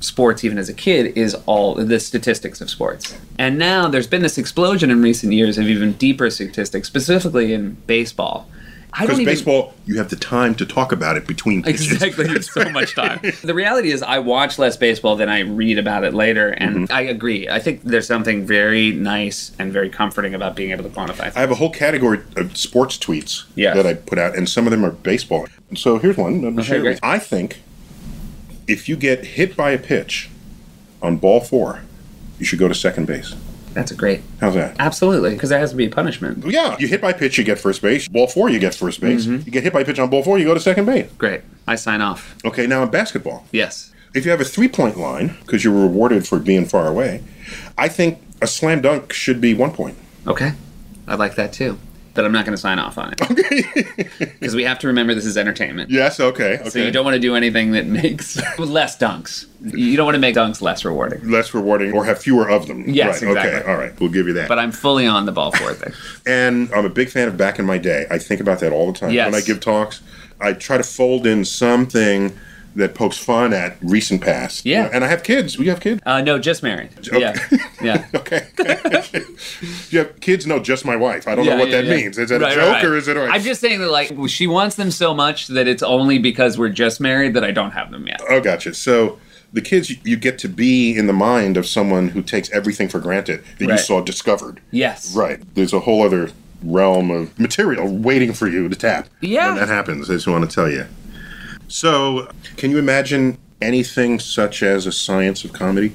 [0.00, 3.14] sports, even as a kid, is all the statistics of sports.
[3.38, 7.74] And now there's been this explosion in recent years of even deeper statistics, specifically in
[7.86, 8.48] baseball.
[8.98, 11.92] I Because don't even, baseball, you have the time to talk about it between pitches.
[12.02, 13.20] Exactly, it's so much time.
[13.44, 16.92] The reality is, I watch less baseball than I read about it later, and Mm-hmm.
[16.94, 17.46] I agree.
[17.48, 21.30] I think there's something very nice and very comforting about being able to quantify.
[21.36, 23.76] I have a whole category of sports tweets Yes.
[23.76, 25.46] that I put out, and some of them are baseball.
[25.74, 26.40] So here's one.
[26.42, 26.98] Let me share great.
[27.02, 27.60] I think
[28.66, 30.30] if you get hit by a pitch
[31.02, 31.82] on ball four,
[32.38, 33.34] you should go to second base.
[33.76, 34.74] That's a great, How's that?
[34.78, 36.46] absolutely, because there has to be a punishment.
[36.46, 38.08] Yeah, you hit by pitch, you get first base.
[38.08, 39.26] Ball four, you get first base.
[39.26, 39.42] Mm-hmm.
[39.44, 41.12] You get hit by pitch on ball four, you go to second base.
[41.18, 42.34] Great, I sign off.
[42.46, 46.26] Okay, now in basketball, Yes, if you have a three point line because you're rewarded
[46.26, 47.22] for being far away,
[47.76, 49.98] I think a slam dunk should be one point.
[50.26, 50.52] okay,
[51.06, 51.78] I like that too.
[52.16, 55.26] But I'm not going to sign off on it because we have to remember this
[55.26, 55.90] is entertainment.
[55.90, 56.68] Yes, okay, okay.
[56.70, 59.46] So you don't want to do anything that makes less dunks.
[59.62, 61.30] You don't want to make dunks less rewarding.
[61.30, 62.84] less rewarding or have fewer of them.
[62.88, 63.60] Yes, right, exactly.
[63.60, 64.48] Okay, all right, we'll give you that.
[64.48, 65.94] But I'm fully on the ball for it.
[66.26, 68.06] And I'm a big fan of back in my day.
[68.10, 69.30] I think about that all the time Yes.
[69.30, 70.00] when I give talks.
[70.40, 72.36] I try to fold in something
[72.76, 74.64] that pokes fun at recent past.
[74.64, 74.90] Yeah.
[74.92, 75.58] And I have kids.
[75.58, 76.00] We have kids.
[76.04, 76.90] Uh, no, just married.
[77.10, 77.34] Yeah,
[77.82, 78.06] yeah.
[78.14, 78.46] Okay.
[79.90, 80.46] you have kids?
[80.46, 81.26] No, just my wife.
[81.26, 81.96] I don't know what yeah, that yeah.
[81.96, 82.18] means.
[82.18, 82.84] Is that Right, a joke right, right.
[82.84, 83.16] or is it?
[83.16, 86.58] A, I'm just saying that like she wants them so much that it's only because
[86.58, 88.20] we're just married that I don't have them yet.
[88.28, 88.74] Oh, gotcha.
[88.74, 89.18] So
[89.52, 92.88] the kids, you, you get to be in the mind of someone who takes everything
[92.88, 94.60] for granted that you saw discovered.
[94.70, 95.14] Yes.
[95.16, 95.40] Right.
[95.54, 96.30] There's a whole other
[96.62, 99.08] realm of material waiting for you to tap.
[99.20, 99.48] Yeah.
[99.48, 100.86] When that happens, I just want to tell you.
[101.68, 105.92] So, can you imagine anything such as a science of comedy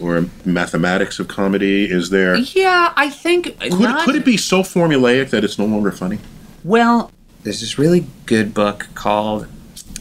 [0.00, 1.90] or mathematics of comedy?
[1.90, 2.36] Is there.
[2.36, 6.18] Yeah, I think Could, not, could it be so formulaic that it's no longer funny?
[6.64, 7.10] Well,
[7.42, 9.46] there's this really good book called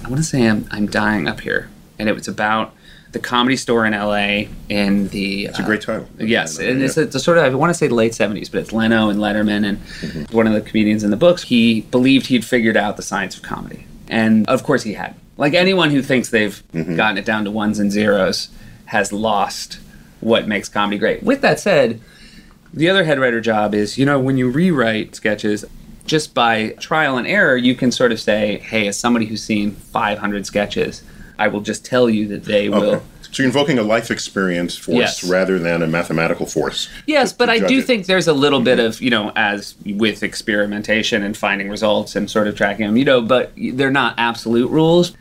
[0.03, 2.73] I want to say I'm I'm dying up here, and it was about
[3.11, 4.49] the comedy store in L.A.
[4.69, 5.45] in the.
[5.45, 6.09] It's a great uh, title.
[6.19, 6.69] Yes, Yeah.
[6.69, 8.61] and it's a, it's a sort of I want to say the late seventies, but
[8.61, 10.35] it's Leno and Letterman, and mm-hmm.
[10.35, 11.43] one of the comedians in the books.
[11.43, 15.15] He believed he'd figured out the science of comedy, and of course he had.
[15.37, 16.95] Like anyone who thinks they've mm-hmm.
[16.95, 18.49] gotten it down to ones and zeros
[18.85, 19.79] has lost
[20.19, 21.21] what makes comedy great.
[21.21, 22.01] With that said,
[22.73, 25.65] the other head writer job is you know when you rewrite sketches.
[26.05, 29.71] Just by trial and error, you can sort of say, "Hey, as somebody who's seen
[29.71, 31.03] 500 sketches,
[31.37, 33.05] I will just tell you that they will Okay.
[33.37, 35.23] So you're invoking a life experience force Yes.
[35.23, 36.89] rather than a mathematical force.
[37.05, 37.85] Yes, but to I do it.
[37.85, 42.31] think there's a little bit of, you know, as with experimentation and finding results and
[42.31, 45.13] sort of tracking them, you know, but they're not absolute rules.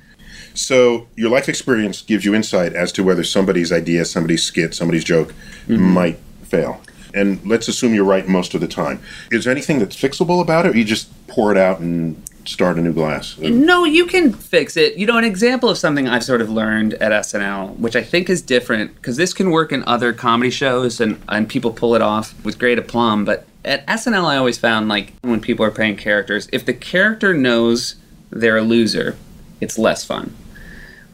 [0.55, 5.05] So your life experience gives you insight as to whether somebody's idea, somebody's skit, somebody's
[5.05, 5.35] joke
[5.69, 5.83] Mm-hmm.
[5.83, 6.81] might fail.
[7.13, 9.03] And let's assume you're right most of the time.
[9.31, 12.17] Is there anything that's fixable about it, or you just pour it out and
[12.49, 13.37] start a new glass?
[13.39, 14.97] No, you can fix it.
[14.97, 18.31] You know, an example of something I've sort of learned at SNL, which I think
[18.31, 22.03] is different, because this can work in other comedy shows and, and people pull it
[22.03, 25.97] off with great aplomb, but at SNL I always found, like, when people are playing
[25.97, 27.97] characters, if the character knows
[28.31, 29.17] they're a loser,
[29.61, 30.35] it's less fun.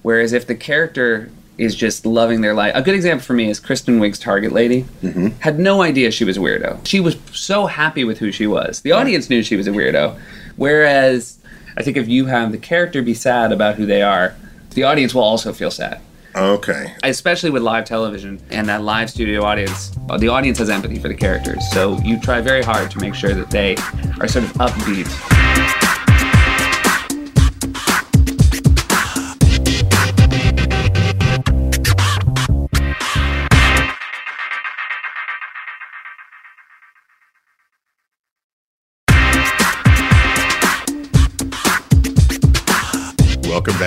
[0.03, 3.61] Whereas if the character is just loving their life, a good example for me is
[3.61, 4.83] Kristen Wiig's Target Lady.
[5.03, 5.29] Mm-hmm.
[5.41, 6.85] Had no idea she was a weirdo.
[6.87, 8.81] She was so happy with who she was.
[8.81, 10.19] The audience knew she was a weirdo.
[10.63, 11.39] Whereas
[11.77, 14.37] I think if you have the character be sad about who they are,
[14.71, 16.01] the audience will also feel sad.
[16.37, 16.95] Okay.
[17.03, 21.15] especially with live television and that live studio audience, the audience has empathy for the
[21.15, 21.69] characters.
[21.73, 23.75] So you try very hard to make sure that they
[24.21, 25.82] are sort of upbeat.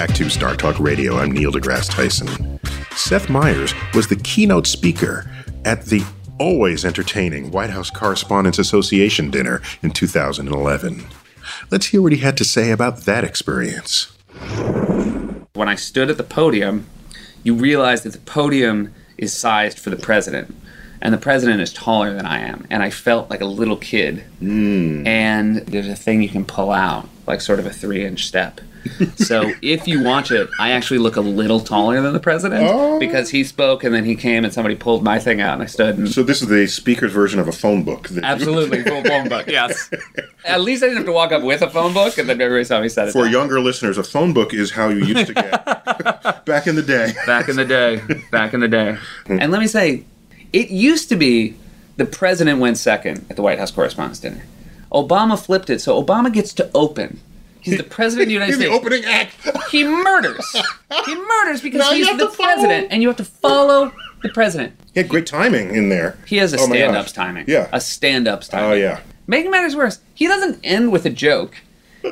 [0.05, 1.17] Back to Star Talk Radio.
[1.17, 2.59] I'm Neil deGrasse Tyson.
[2.95, 5.27] Seth Meyers was the keynote speaker
[5.63, 6.03] at the
[6.37, 11.05] always entertaining White House Correspondents Association dinner in 2011.
[11.71, 14.15] Let's hear what he had to say about that experience.
[15.53, 16.87] When I stood at the podium,
[17.43, 20.55] you realize that the podium is sized for the president.
[21.01, 22.67] And the president is taller than I am.
[22.69, 24.19] And I felt like a little kid.
[24.37, 25.05] Hmm.
[25.07, 28.61] And there's a thing you can pull out, like sort of a three inch step.
[29.15, 32.99] so if you watch it, I actually look a little taller than the president oh.
[32.99, 35.65] because he spoke and then he came and somebody pulled my thing out and I
[35.65, 38.09] stood and So this is the speaker's version of a phone book.
[38.21, 39.47] Absolutely, full phone book.
[39.47, 39.89] Yes.
[40.45, 42.63] At least I didn't have to walk up with a phone book, and then everybody
[42.63, 43.31] saw me set it For down.
[43.31, 45.65] younger listeners, a phone book is how you used to get
[46.45, 47.13] back in the day.
[47.25, 48.01] Back in the day.
[48.31, 48.97] Back in the day.
[49.27, 49.39] Hmm.
[49.39, 50.05] And let me say,
[50.53, 51.55] it used to be
[51.97, 54.43] the president went second at the White House Correspondents' Dinner.
[54.91, 57.19] Obama flipped it, so Obama gets to open.
[57.65, 58.79] He's the president of the United In the States.
[58.79, 59.35] opening act.
[59.71, 60.55] He murders.
[61.05, 64.73] He murders because Now he's the president, and you have to follow the president.
[64.93, 66.17] He had great timing in there.
[66.27, 67.45] He has a Oh stand-ups timing.
[67.47, 67.67] Yeah.
[67.73, 68.69] A stand-ups timing.
[68.69, 68.99] Oh yeah.
[69.27, 71.57] Making matters worse, he doesn't end with a joke.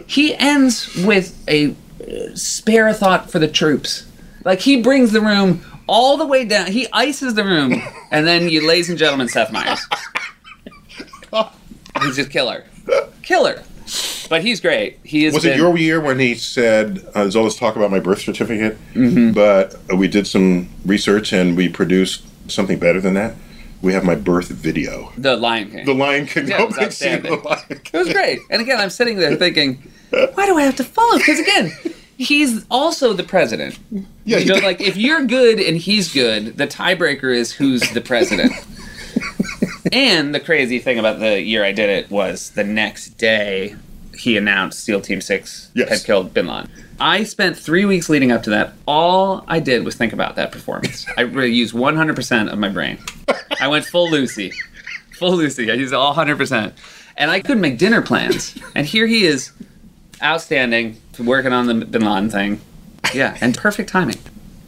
[0.08, 4.06] He ends with a uh, spare thought for the troops.
[4.44, 6.72] Like he brings the room all the way down.
[6.72, 7.80] He ices the room,
[8.12, 9.80] and then you, ladies and gentlemen, Seth Meyers.
[12.02, 12.66] He's just killer,
[13.22, 13.62] killer.
[14.30, 15.00] But he's great.
[15.04, 15.34] He is.
[15.34, 18.22] Was it your year when he said, uh, "There's all this talk about my birth
[18.22, 19.32] certificate, Mm-hmm.
[19.34, 23.36] but uh, we did some research and we produced something better than that.
[23.82, 25.86] We have my birth video, the Lion King?
[25.86, 27.42] The Lion King Yeah, it was opening scene of outstanding.
[27.42, 28.40] The Lion It was great.
[28.50, 31.18] And again, I'm sitting there thinking, why do I have to follow?
[31.18, 31.72] Because again,
[32.18, 33.78] he's also the president.
[34.24, 38.02] Yeah, you know, like if you're good and he's good, the tiebreaker is who's the
[38.02, 38.54] president.
[39.94, 43.76] and the crazy thing about the year I did it was the next day
[44.18, 45.90] he announced SEAL Team Six Yes.
[45.90, 46.70] had killed Bin Laden.
[47.00, 48.74] I spent three weeks leading up to that.
[48.88, 51.06] All I did was think about that performance.
[51.18, 53.00] I really used 100% of my brain.
[53.60, 54.52] I went full Lucy.
[55.18, 55.72] Full Lucy.
[55.72, 56.74] I used all 100%.
[57.18, 58.56] And I couldn't make dinner plans.
[58.76, 59.52] And here he is,
[60.22, 62.62] outstanding, working on the Bin Laden thing.
[63.14, 64.18] Yeah, and perfect timing.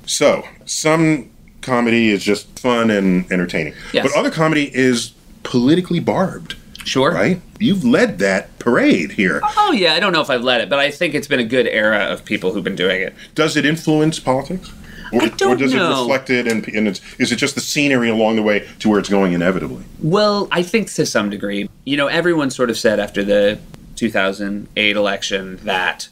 [0.06, 1.30] So some
[1.62, 4.04] comedy is just fun and entertaining, Yes.
[4.08, 5.12] but other comedy is
[5.46, 6.56] politically barbed.
[6.86, 7.12] Sure.
[7.12, 7.42] Right?
[7.60, 9.40] You've led that parade here.
[9.44, 11.40] Oh, oh, yeah, I don't know if I've led it, but I think it's been
[11.40, 13.16] a good era of people who've been doing it.
[13.34, 14.72] Does it influence politics?
[15.12, 15.86] Or, I don't or does know.
[15.86, 18.90] it reflect it and, and it's, is it just the scenery along the way to
[18.90, 19.84] where it's going inevitably?
[20.02, 21.70] Well, I think to some degree.
[21.86, 23.60] You know, everyone sort of said after the
[23.96, 26.10] 2008 election that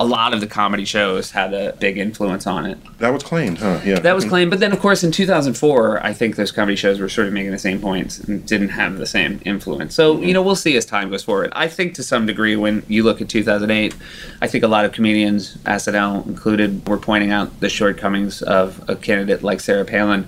[0.00, 2.78] a lot of the comedy shows had a big influence on it.
[2.98, 3.80] That was claimed, huh?
[3.84, 4.00] Yeah.
[4.00, 7.08] That was claimed, but then of course in 2004, I think those comedy shows were
[7.10, 9.94] sort of making the same points and didn't have the same influence.
[9.94, 10.24] So mm-hmm.
[10.24, 11.52] you know, we'll see as time goes forward.
[11.54, 13.94] I think to some degree, when you look at 2008,
[14.40, 18.96] I think a lot of comedians, SNL included, were pointing out the shortcomings of a
[18.96, 20.26] candidate like Sarah Palin.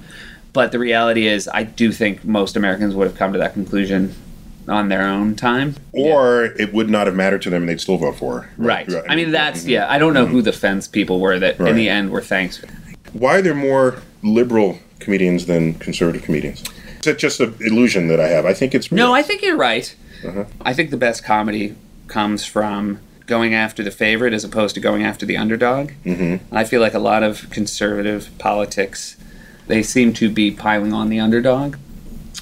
[0.52, 4.14] But the reality is, I do think most Americans would have come to that conclusion
[4.68, 5.76] on their own time.
[5.92, 8.50] Or it would not have mattered to them and they'd still vote for her.
[8.56, 8.88] Right.
[9.08, 9.90] I mean, that's yeah.
[9.90, 12.62] I don't know who the fence people were that in the end were thanks.
[13.12, 16.62] Why are there more liberal comedians than conservative comedians?
[16.62, 18.46] Is that just an illusion that I have?
[18.46, 19.08] I think it's real.
[19.08, 19.94] No, I think you're right.
[20.24, 20.44] Uh-huh.
[20.60, 21.74] I think the best comedy
[22.06, 25.90] comes from going after the favorite as opposed to going after the underdog.
[26.04, 26.54] Mm-hmm.
[26.54, 29.16] I feel like a lot of conservative politics,
[29.66, 31.76] they seem to be piling on the underdog.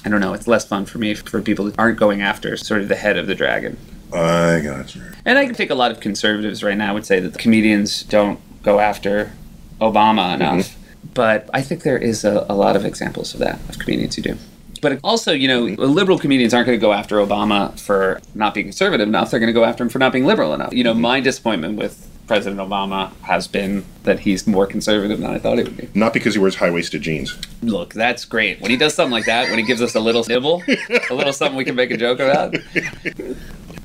[0.05, 0.33] I don't know.
[0.33, 3.17] It's less fun for me for people that aren't going after sort of the head
[3.17, 3.77] of the dragon.
[4.13, 5.03] I got you.
[5.25, 8.03] And I can think a lot of conservatives right now would say that the comedians
[8.03, 9.31] don't go after
[9.79, 10.41] Obama mm-hmm.
[10.41, 10.77] enough.
[11.13, 14.21] But I think there is a, a lot of examples of that, of comedians who
[14.21, 14.37] do.
[14.81, 18.65] But also, you know, liberal comedians aren't going to go after Obama for not being
[18.65, 19.29] conservative enough.
[19.29, 20.73] They're going to go after him for not being liberal enough.
[20.73, 21.01] You know, mm-hmm.
[21.01, 25.65] my disappointment with President Obama has been that he's more conservative than I thought he
[25.65, 25.89] would be.
[25.93, 27.37] Not because he wears high waisted jeans.
[27.61, 28.61] Look, that's great.
[28.61, 30.63] When he does something like that, when he gives us a little nibble,
[31.09, 32.55] a little something we can make a joke about.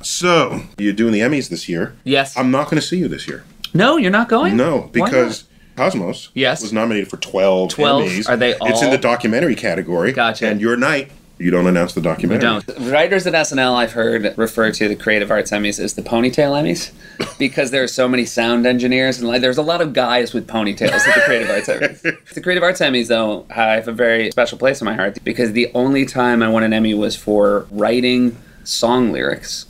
[0.01, 1.97] So, you're doing the Emmys this year.
[2.05, 2.37] Yes.
[2.37, 3.43] I'm not going to see you this year.
[3.73, 4.55] no, you're not going?
[4.55, 5.43] No, because
[5.75, 6.61] Cosmos Yes.
[6.61, 8.03] was nominated for 12, 12.
[8.03, 8.29] Emmys.
[8.29, 8.69] Are they all?
[8.69, 10.13] It's in the documentary category.
[10.13, 10.47] Gotcha.
[10.47, 12.61] And your night You don't announce the We documentary.
[12.61, 12.91] don't.
[12.91, 16.91] Writers at SNL, I've heard refer to the Creative Arts Emmys as the ponytail Emmys
[17.39, 20.47] because there are so many sound engineers and like there's a lot of guys with
[20.47, 22.17] ponytails at the Creative Arts Emmys.
[22.33, 25.51] The Creative Arts Emmys, though, I have a very special place in my heart because
[25.53, 29.65] the only time I won an Emmy was for writing song lyrics,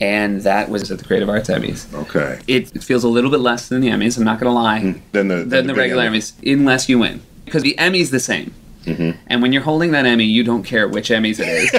[0.00, 1.92] and that was at the Creative Arts Emmys.
[1.92, 2.40] Okay.
[2.46, 4.16] It it feels a little bit less than the Emmys.
[4.16, 7.20] I'm not gonna lie mm, Then the than the big regular Emmys, unless you win.
[7.44, 8.54] Because the Emmy's the same.
[8.86, 11.70] And when you're holding that Emmy, you don't care which Emmys it is.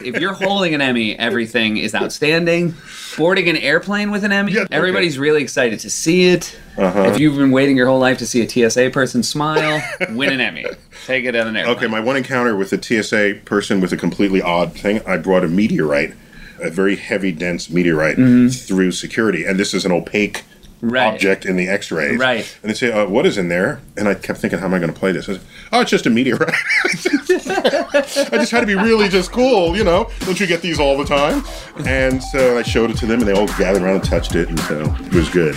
[0.00, 2.74] if you're holding an Emmy, everything is outstanding.
[3.16, 4.74] Boarding an airplane with an Emmy, Yeah, okay.
[4.74, 6.58] everybody's really excited to see it.
[6.76, 7.02] Uh-huh.
[7.04, 9.80] If you've been waiting your whole life to see a TSA person smile,
[10.10, 10.66] win an Emmy.
[11.06, 11.76] Take it on an airplane.
[11.76, 15.44] Okay, my one encounter with a TSA person with a completely odd thing, I brought
[15.44, 16.14] a meteorite,
[16.60, 20.53] a very heavy, dense meteorite, through security, and this is an opaque Mm-hmm.
[20.80, 21.14] Right.
[21.14, 22.18] object in the X-rays.
[22.18, 22.58] Right.
[22.62, 24.78] And they say, uh, "What is in there?" And I kept thinking, "How am I
[24.78, 26.54] going to play this?" I said, "Oh, it's just a meteorite."
[26.84, 30.10] I just had to be really just cool, you know.
[30.20, 31.44] Don't you get these all the time?
[31.86, 34.48] And so I showed it to them, and they all gathered around and touched it,
[34.48, 35.56] and so it was good.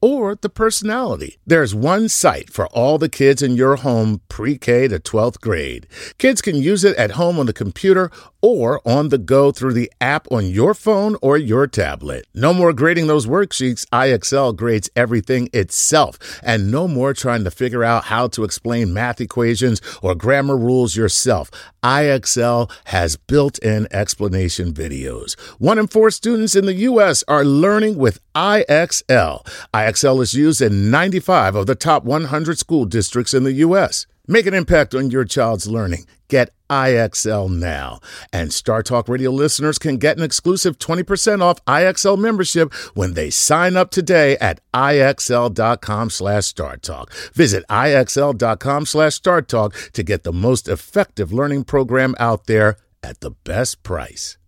[0.00, 1.38] or the personality.
[1.46, 5.86] There's one site for all the kids in your home pre K to 12th grade.
[6.18, 8.10] Kids can use it at home on the computer
[8.42, 12.26] or on the go through the app on your phone or your tablet.
[12.34, 13.86] No more grading those worksheets.
[13.86, 16.18] IXL grades everything itself.
[16.42, 20.96] And no more trying to figure out how to explain math equations or grammar rules
[20.96, 21.50] yourself.
[21.82, 25.38] IXL has built in explanation videos.
[25.58, 27.24] One in four students in the U.S.
[27.26, 29.46] are learning with IXL.
[29.72, 34.06] IXL is used in 95 of the top 100 school districts in the U.S.
[34.26, 36.06] Make an impact on your child's learning.
[36.30, 37.98] Get IXL now.
[38.32, 43.30] And Star Talk Radio listeners can get an exclusive 20% off IXL membership when they
[43.30, 47.12] sign up today at IXL.com slash StarTalk.
[47.34, 53.32] Visit IXL.com slash StarTalk to get the most effective learning program out there at the
[53.32, 54.38] best price.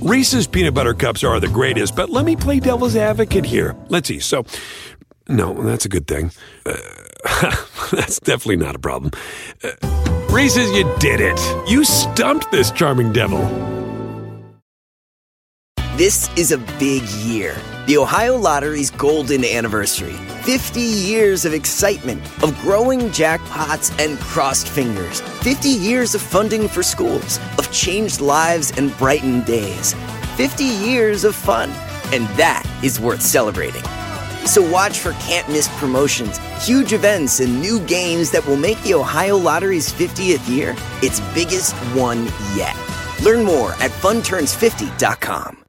[0.00, 3.76] Reese's peanut butter cups are the greatest, but let me play devil's advocate here.
[3.88, 4.18] Let's see.
[4.18, 4.44] So,
[5.28, 6.32] no, that's a good thing.
[6.66, 6.76] Uh,
[7.92, 9.12] that's definitely not a problem.
[9.62, 9.97] Uh,
[10.30, 11.40] Reese's, you did it.
[11.68, 13.40] You stumped this charming devil.
[15.96, 17.56] This is a big year.
[17.86, 20.12] The Ohio Lottery's golden anniversary.
[20.42, 25.22] 50 years of excitement, of growing jackpots and crossed fingers.
[25.42, 29.94] 50 years of funding for schools, of changed lives and brightened days.
[30.36, 31.70] 50 years of fun.
[32.12, 33.82] And that is worth celebrating.
[34.48, 38.94] So watch for can't miss promotions, huge events, and new games that will make the
[38.94, 42.24] Ohio Lottery's 50th year its biggest one
[42.56, 42.74] yet.
[43.22, 45.64] Learn more at funturns50.com.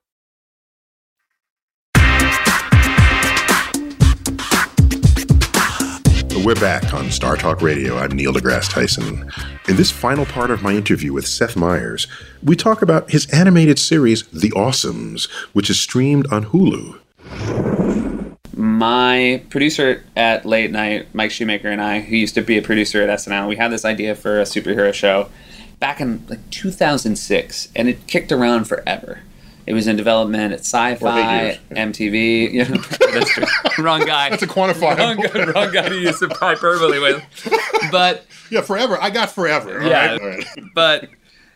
[6.46, 7.98] We're back on Star Talk Radio.
[7.98, 9.30] I'm Neil deGrasse Tyson.
[9.68, 12.08] In this final part of my interview with Seth Meyers,
[12.42, 17.79] we talk about his animated series, The Awesomes, which is streamed on Hulu.
[18.80, 23.02] My producer at late night mike shoemaker and i who used to be a producer
[23.02, 25.28] at snl we had this idea for a superhero show
[25.80, 29.20] back in like 2006 and it kicked around forever
[29.68, 32.78] it was in development at sci-fi mtv you know,
[33.14, 33.46] that's true.
[33.84, 34.98] wrong guy That's a quantifier.
[34.98, 37.22] wrong, guy, wrong guy to use hyperbole with
[37.92, 38.98] but Yeah, forever.
[39.00, 39.80] I got forever.
[39.80, 40.12] All Yeah.
[40.14, 40.22] right?
[40.22, 40.46] All right.
[40.74, 41.10] but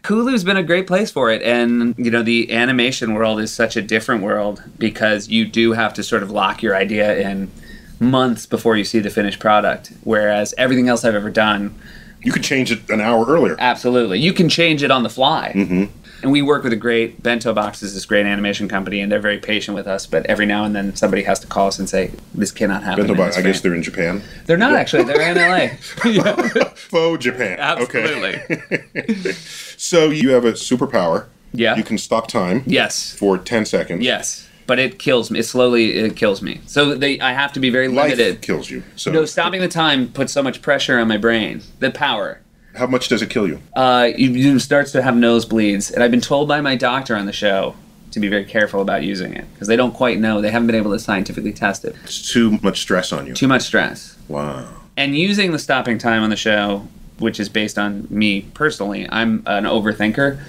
[0.03, 1.41] Hulu's been a great place for it.
[1.43, 5.93] And, you know, the animation world is such a different world because you do have
[5.93, 7.49] to sort of lock your idea in
[7.99, 9.93] months before you see the finished product.
[10.03, 11.73] Whereas everything else I've ever done,
[12.23, 13.55] You could change it an hour earlier.
[13.59, 14.19] Absolutely.
[14.19, 15.51] You can change it on the fly.
[15.55, 15.83] Mm-hmm.
[16.23, 19.19] And we work with a great Bento Box is this great animation company, and they're
[19.19, 20.05] very patient with us.
[20.05, 22.99] But every now and then, somebody has to call us and say, "This cannot happen."
[23.07, 23.37] Bento in box.
[23.37, 24.21] I guess they're in Japan.
[24.45, 25.03] they're not actually.
[25.03, 25.75] They're in LA.
[26.75, 27.59] Faux Japan.
[27.59, 28.39] Absolutely.
[28.49, 29.33] Okay.
[29.83, 31.25] So you have a superpower.
[31.51, 31.75] Yeah.
[31.75, 33.13] You can stop time Yes.
[33.13, 34.01] for 10 seconds.
[34.03, 34.47] Yes.
[34.65, 35.39] But it kills me.
[35.39, 36.61] It slowly it kills me.
[36.65, 38.41] So they, I have to be very Life limited.
[38.41, 38.83] kills you.
[38.95, 41.61] So No, stopping the time puts so much pressure on my brain.
[41.79, 42.39] The power.
[42.75, 43.61] how much does it kill you?
[43.75, 47.25] Uh, you, you starts to have nosebleeds, and I've been told by my doctor on
[47.25, 47.75] the show
[48.11, 50.39] to be very careful about using it because they don't quite know.
[50.41, 51.95] They haven't been able to scientifically test it.
[52.03, 53.33] It's too much stress on you.
[53.33, 54.15] Too much stress.
[54.27, 54.67] Wow.
[54.95, 56.87] And using the stopping time on the show,
[57.19, 60.39] which is based on me personally, I'm an overthinker.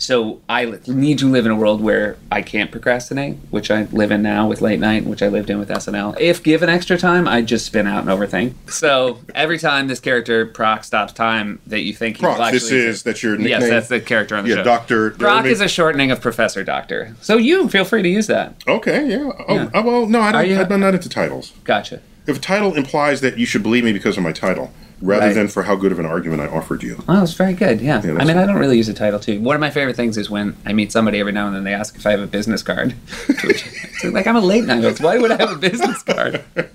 [0.00, 4.10] So I need to live in a world where I can't procrastinate, which I live
[4.10, 6.18] in now with late night, which I lived in with SNL.
[6.18, 8.54] If given extra time, I just spin out and overthink.
[8.70, 13.02] So every time this character Prock stops time that you think Prock, actually this is
[13.02, 13.60] that's your nickname.
[13.60, 14.64] Yes, that's the character on the Yeah, show.
[14.64, 15.10] Doctor.
[15.10, 17.14] Prock is a shortening of Professor Doctor.
[17.20, 18.54] So you feel free to use that.
[18.66, 19.30] Okay, yeah.
[19.48, 19.70] Oh, Yeah.
[19.74, 20.72] oh, well, no, I don't.
[20.72, 21.52] I'm not into titles.
[21.64, 22.00] Gotcha.
[22.26, 25.34] If a title implies that you should believe me because of my title, rather Right.
[25.34, 27.02] than for how good of an argument I offered you.
[27.08, 27.80] Oh, it's very good.
[27.80, 28.02] Yeah.
[28.04, 29.40] Yeah, I mean, I don't really use a title too.
[29.40, 31.72] One of my favorite things is when I meet somebody every now and then they
[31.74, 32.92] ask if I have a business card.
[33.44, 33.64] Which-
[34.04, 35.00] like I'm a late night host.
[35.00, 36.44] Why would I have a business card?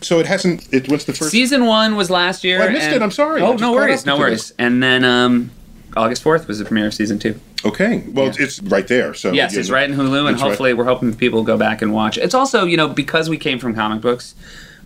[0.00, 0.66] So it hasn't.
[0.74, 1.30] It was the first?
[1.30, 2.60] Season one was last year.
[2.60, 3.02] Oh, I missed and- it.
[3.02, 3.40] I'm sorry.
[3.40, 4.04] Oh, no worries.
[4.04, 4.52] No worries.
[4.58, 5.52] And then um,
[5.96, 7.38] August fourth was the premiere of season two.
[7.64, 8.02] Okay.
[8.08, 9.14] Well, it's, it's right there.
[9.14, 11.56] So Yes, it's know, right in Hulu, and it's right- hopefully we're hoping people go
[11.56, 12.18] back and watch.
[12.18, 14.34] It's also, you know, because we came from comic books,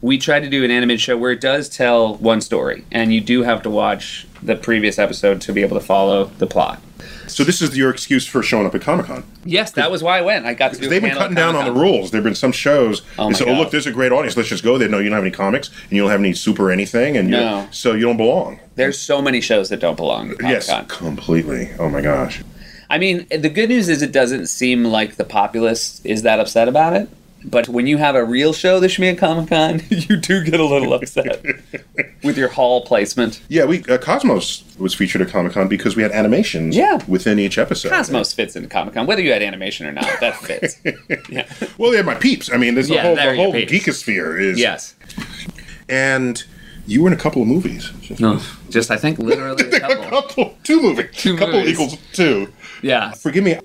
[0.03, 3.21] we tried to do an animated show where it does tell one story, and you
[3.21, 6.83] do have to watch the previous episode to be able to follow the plot.
[7.27, 9.25] So this is your excuse for showing up at Comic Con.
[9.45, 10.47] Yes, that was why I went.
[10.47, 10.87] I got to do.
[10.87, 12.11] a They've been cutting down on the rules.
[12.11, 13.03] There've been some shows.
[13.19, 14.37] Oh say, "Oh, look, there's a great audience.
[14.37, 16.35] Let's just go there." No, you don't have any comics, and you don't have any
[16.35, 17.67] super anything, and No.
[17.71, 18.61] so you don't belong.
[18.77, 20.35] There's so many shows that don't belong.
[20.41, 21.71] Yes, completely.
[21.79, 22.43] Oh my gosh.
[22.89, 26.69] I mean, the good news is it doesn't seem like the populace is that upset
[26.69, 27.09] about it.
[27.45, 30.43] But when you have a real show that should be at Comic Con, you do
[30.43, 31.45] get a little upset
[32.25, 33.41] with your hall placement.
[33.49, 36.77] Yeah, we uh, Cosmos was featured at Comic Con because we had animations.
[36.77, 36.99] Yeah.
[37.07, 37.91] within each episode.
[37.91, 40.09] Cosmos fits into Comic Con, whether you had animation or not.
[40.21, 40.81] That fits.
[41.29, 41.47] Yeah.
[41.79, 42.51] Well, they had my peeps.
[42.53, 44.59] I mean, there's Yeah, the whole, they're the whole geekosphere is.
[44.59, 44.97] Yes.
[45.89, 46.43] And
[46.87, 47.93] you were in a couple of movies.
[48.19, 50.05] No, just I think literally a couple.
[50.05, 51.07] couple, two movies.
[51.13, 51.73] Two couple movies.
[51.73, 52.53] equals two.
[52.83, 53.13] Yeah.
[53.13, 53.59] Forgive me.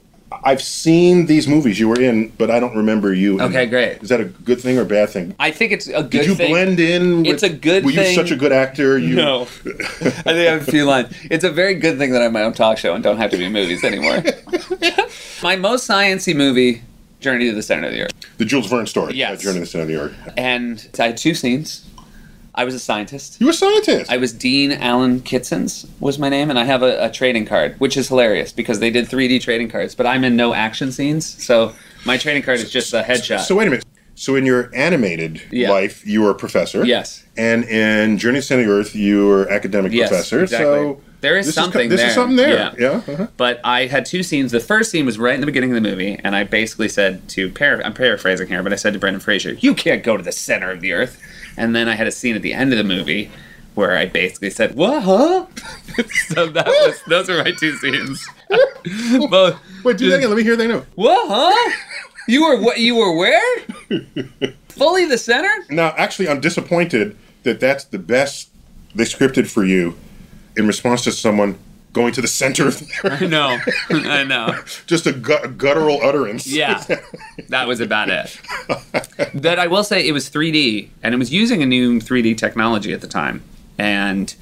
[0.44, 3.42] I've seen these movies you were in, but I don't remember you.
[3.42, 4.02] Okay, great.
[4.02, 5.36] Is that a good thing or bad thing?
[5.40, 6.20] I think it's a good thing.
[6.22, 6.52] Did you thing.
[6.52, 7.26] blend in?
[7.26, 8.16] It's a good Were you thing.
[8.16, 8.98] such a good actor?
[8.98, 9.42] You, No.
[9.44, 11.14] I think I have a few lines.
[11.30, 13.32] It's a very good thing that I have my own talk show and don't have
[13.32, 14.24] to be in movies anymore.
[15.44, 16.82] my most sciency movie,
[17.20, 18.12] Journey to the Center of the Earth.
[18.38, 19.16] The Jules Verne story.
[19.16, 19.40] Yes.
[19.40, 20.34] uh, Journey to the Center of the Earth.
[20.38, 21.86] And I had two scenes.
[22.54, 23.38] I was a scientist.
[23.40, 24.12] You were a scientist.
[24.12, 27.80] I was Dean Alan Kitzens was my name, and I have a, a trading card,
[27.80, 31.26] which is hilarious because they did 3D trading cards, but I'm in no action scenes,
[31.44, 31.74] so
[32.06, 33.42] my trading card is just a headshot.
[33.42, 33.86] So wait a minute.
[34.16, 35.72] So in your animated Yeah.
[35.72, 36.84] life, you were a professor.
[36.86, 40.44] yes, And in Journey to the Center of the Earth, you were academic Yes, professor.
[40.44, 40.68] exactly.
[40.68, 42.10] So There is this something Is, this there.
[42.10, 42.50] is something there.
[42.50, 42.74] Yeah.
[42.78, 43.14] Yeah.
[43.14, 43.28] uh-huh.
[43.38, 44.52] but I had two scenes.
[44.52, 47.28] The first scene was right in the beginning of the movie, and I basically said
[47.30, 50.24] to par- I'm paraphrasing here, but I said to Brendan Fraser, "You can't go to
[50.24, 51.18] the center of the earth."
[51.62, 53.30] And then I had a scene at the end of the movie
[53.76, 55.04] where I basically said, "What?
[55.04, 55.46] Huh?"
[56.28, 58.28] so that was those are my two scenes.
[59.30, 59.60] Both.
[59.84, 60.30] Wait, do that again.
[60.30, 60.88] Let me hear that note.
[60.96, 61.28] What?
[61.30, 61.72] Huh?
[62.28, 62.80] You were what?
[62.80, 63.60] You were where?
[64.70, 65.52] Fully the center?
[65.70, 68.50] Now, actually, I'm disappointed that that's the best
[68.96, 69.96] they scripted for you
[70.58, 71.60] in response to someone
[71.94, 73.60] going to the center of the I know.
[73.90, 74.60] I know.
[74.86, 76.48] just a gut, guttural utterance.
[76.48, 76.84] Yeah,
[77.50, 78.40] that was about it.
[79.34, 82.94] That I will say, it was 3D, and it was using a new 3D technology
[82.94, 83.44] at the time.
[83.78, 84.34] And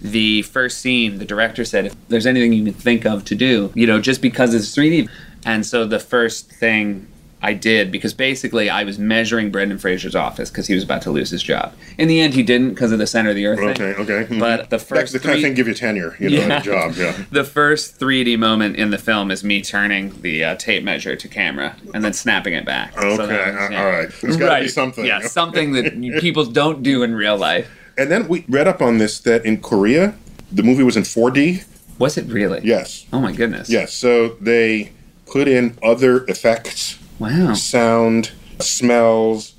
[0.00, 3.72] the first scene, the director said, "If there's anything you can think of to do,
[3.74, 5.08] you know, just because it's 3D."
[5.44, 7.06] And so the first thing
[7.40, 11.10] I did, because basically I was measuring Brendan Fraser's office because he was about to
[11.12, 11.72] lose his job.
[11.96, 13.92] In the end, he didn't because of the center of the earth Okay.
[13.92, 14.02] thing.
[14.02, 14.24] Okay.
[14.34, 14.40] mhm.
[14.40, 16.58] But the That's first the kind of thing give you tenure, you know, Yeah.
[16.60, 16.94] a job.
[16.96, 17.16] Yeah.
[17.30, 21.28] the first 3D moment in the film is me turning the uh, tape measure to
[21.28, 22.96] camera and then snapping it back.
[22.98, 23.16] Okay.
[23.16, 23.18] that
[23.54, 23.84] was- yeah.
[23.84, 24.08] All right.
[24.20, 24.70] There's got to be Right.
[24.70, 25.04] something.
[25.06, 27.68] Yeah, something that people don't do in real life.
[27.96, 30.14] And then we read up on this that in Korea,
[30.50, 31.64] the movie was in 4D.
[32.00, 32.60] Was it really?
[32.64, 33.06] Yes.
[33.12, 33.68] Oh my goodness.
[33.70, 33.92] Yes.
[33.92, 34.90] So they
[35.26, 37.54] put in other effects, Wow.
[37.54, 39.54] sound, smells,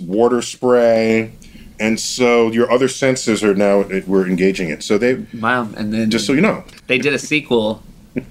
[0.00, 1.32] water spray,
[1.78, 4.82] and so your other senses are now we're engaging it.
[4.82, 5.68] So they Wow.
[5.76, 7.82] And then just so you know, they did a sequel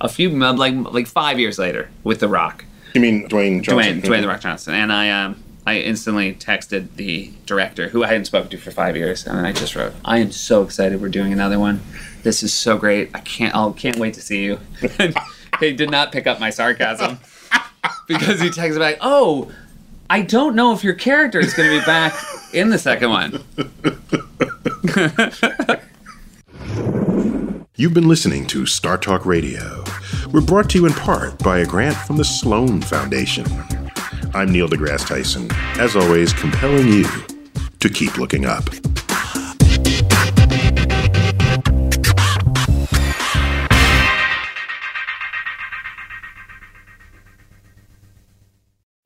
[0.01, 2.65] a few like like five years later with The Rock.
[2.93, 4.01] you mean Dwayne Johnson?
[4.01, 8.07] Dwayne, Dwayne the Rock Johnson, and I um I instantly texted the director, who I
[8.07, 11.01] hadn't spoken to for five years, and then I just wrote, "I am so excited
[11.01, 11.81] we're doing another one.
[12.21, 13.09] This is so great.
[13.15, 13.55] I can't.
[13.55, 14.59] I can't wait to see you."
[15.59, 17.19] He did not pick up my sarcasm
[18.07, 19.51] because he texted back, "Oh,
[20.09, 22.13] I don't know if your character is going to be back
[22.53, 23.43] in the second one."
[27.77, 29.83] You've been listening to Star Talk Radio.
[30.31, 33.45] We're brought to you in part by a grant from the Sloan Foundation.
[34.33, 37.05] I'm Neil deGrasse Tyson, as always, compelling you
[37.79, 38.63] to keep looking up.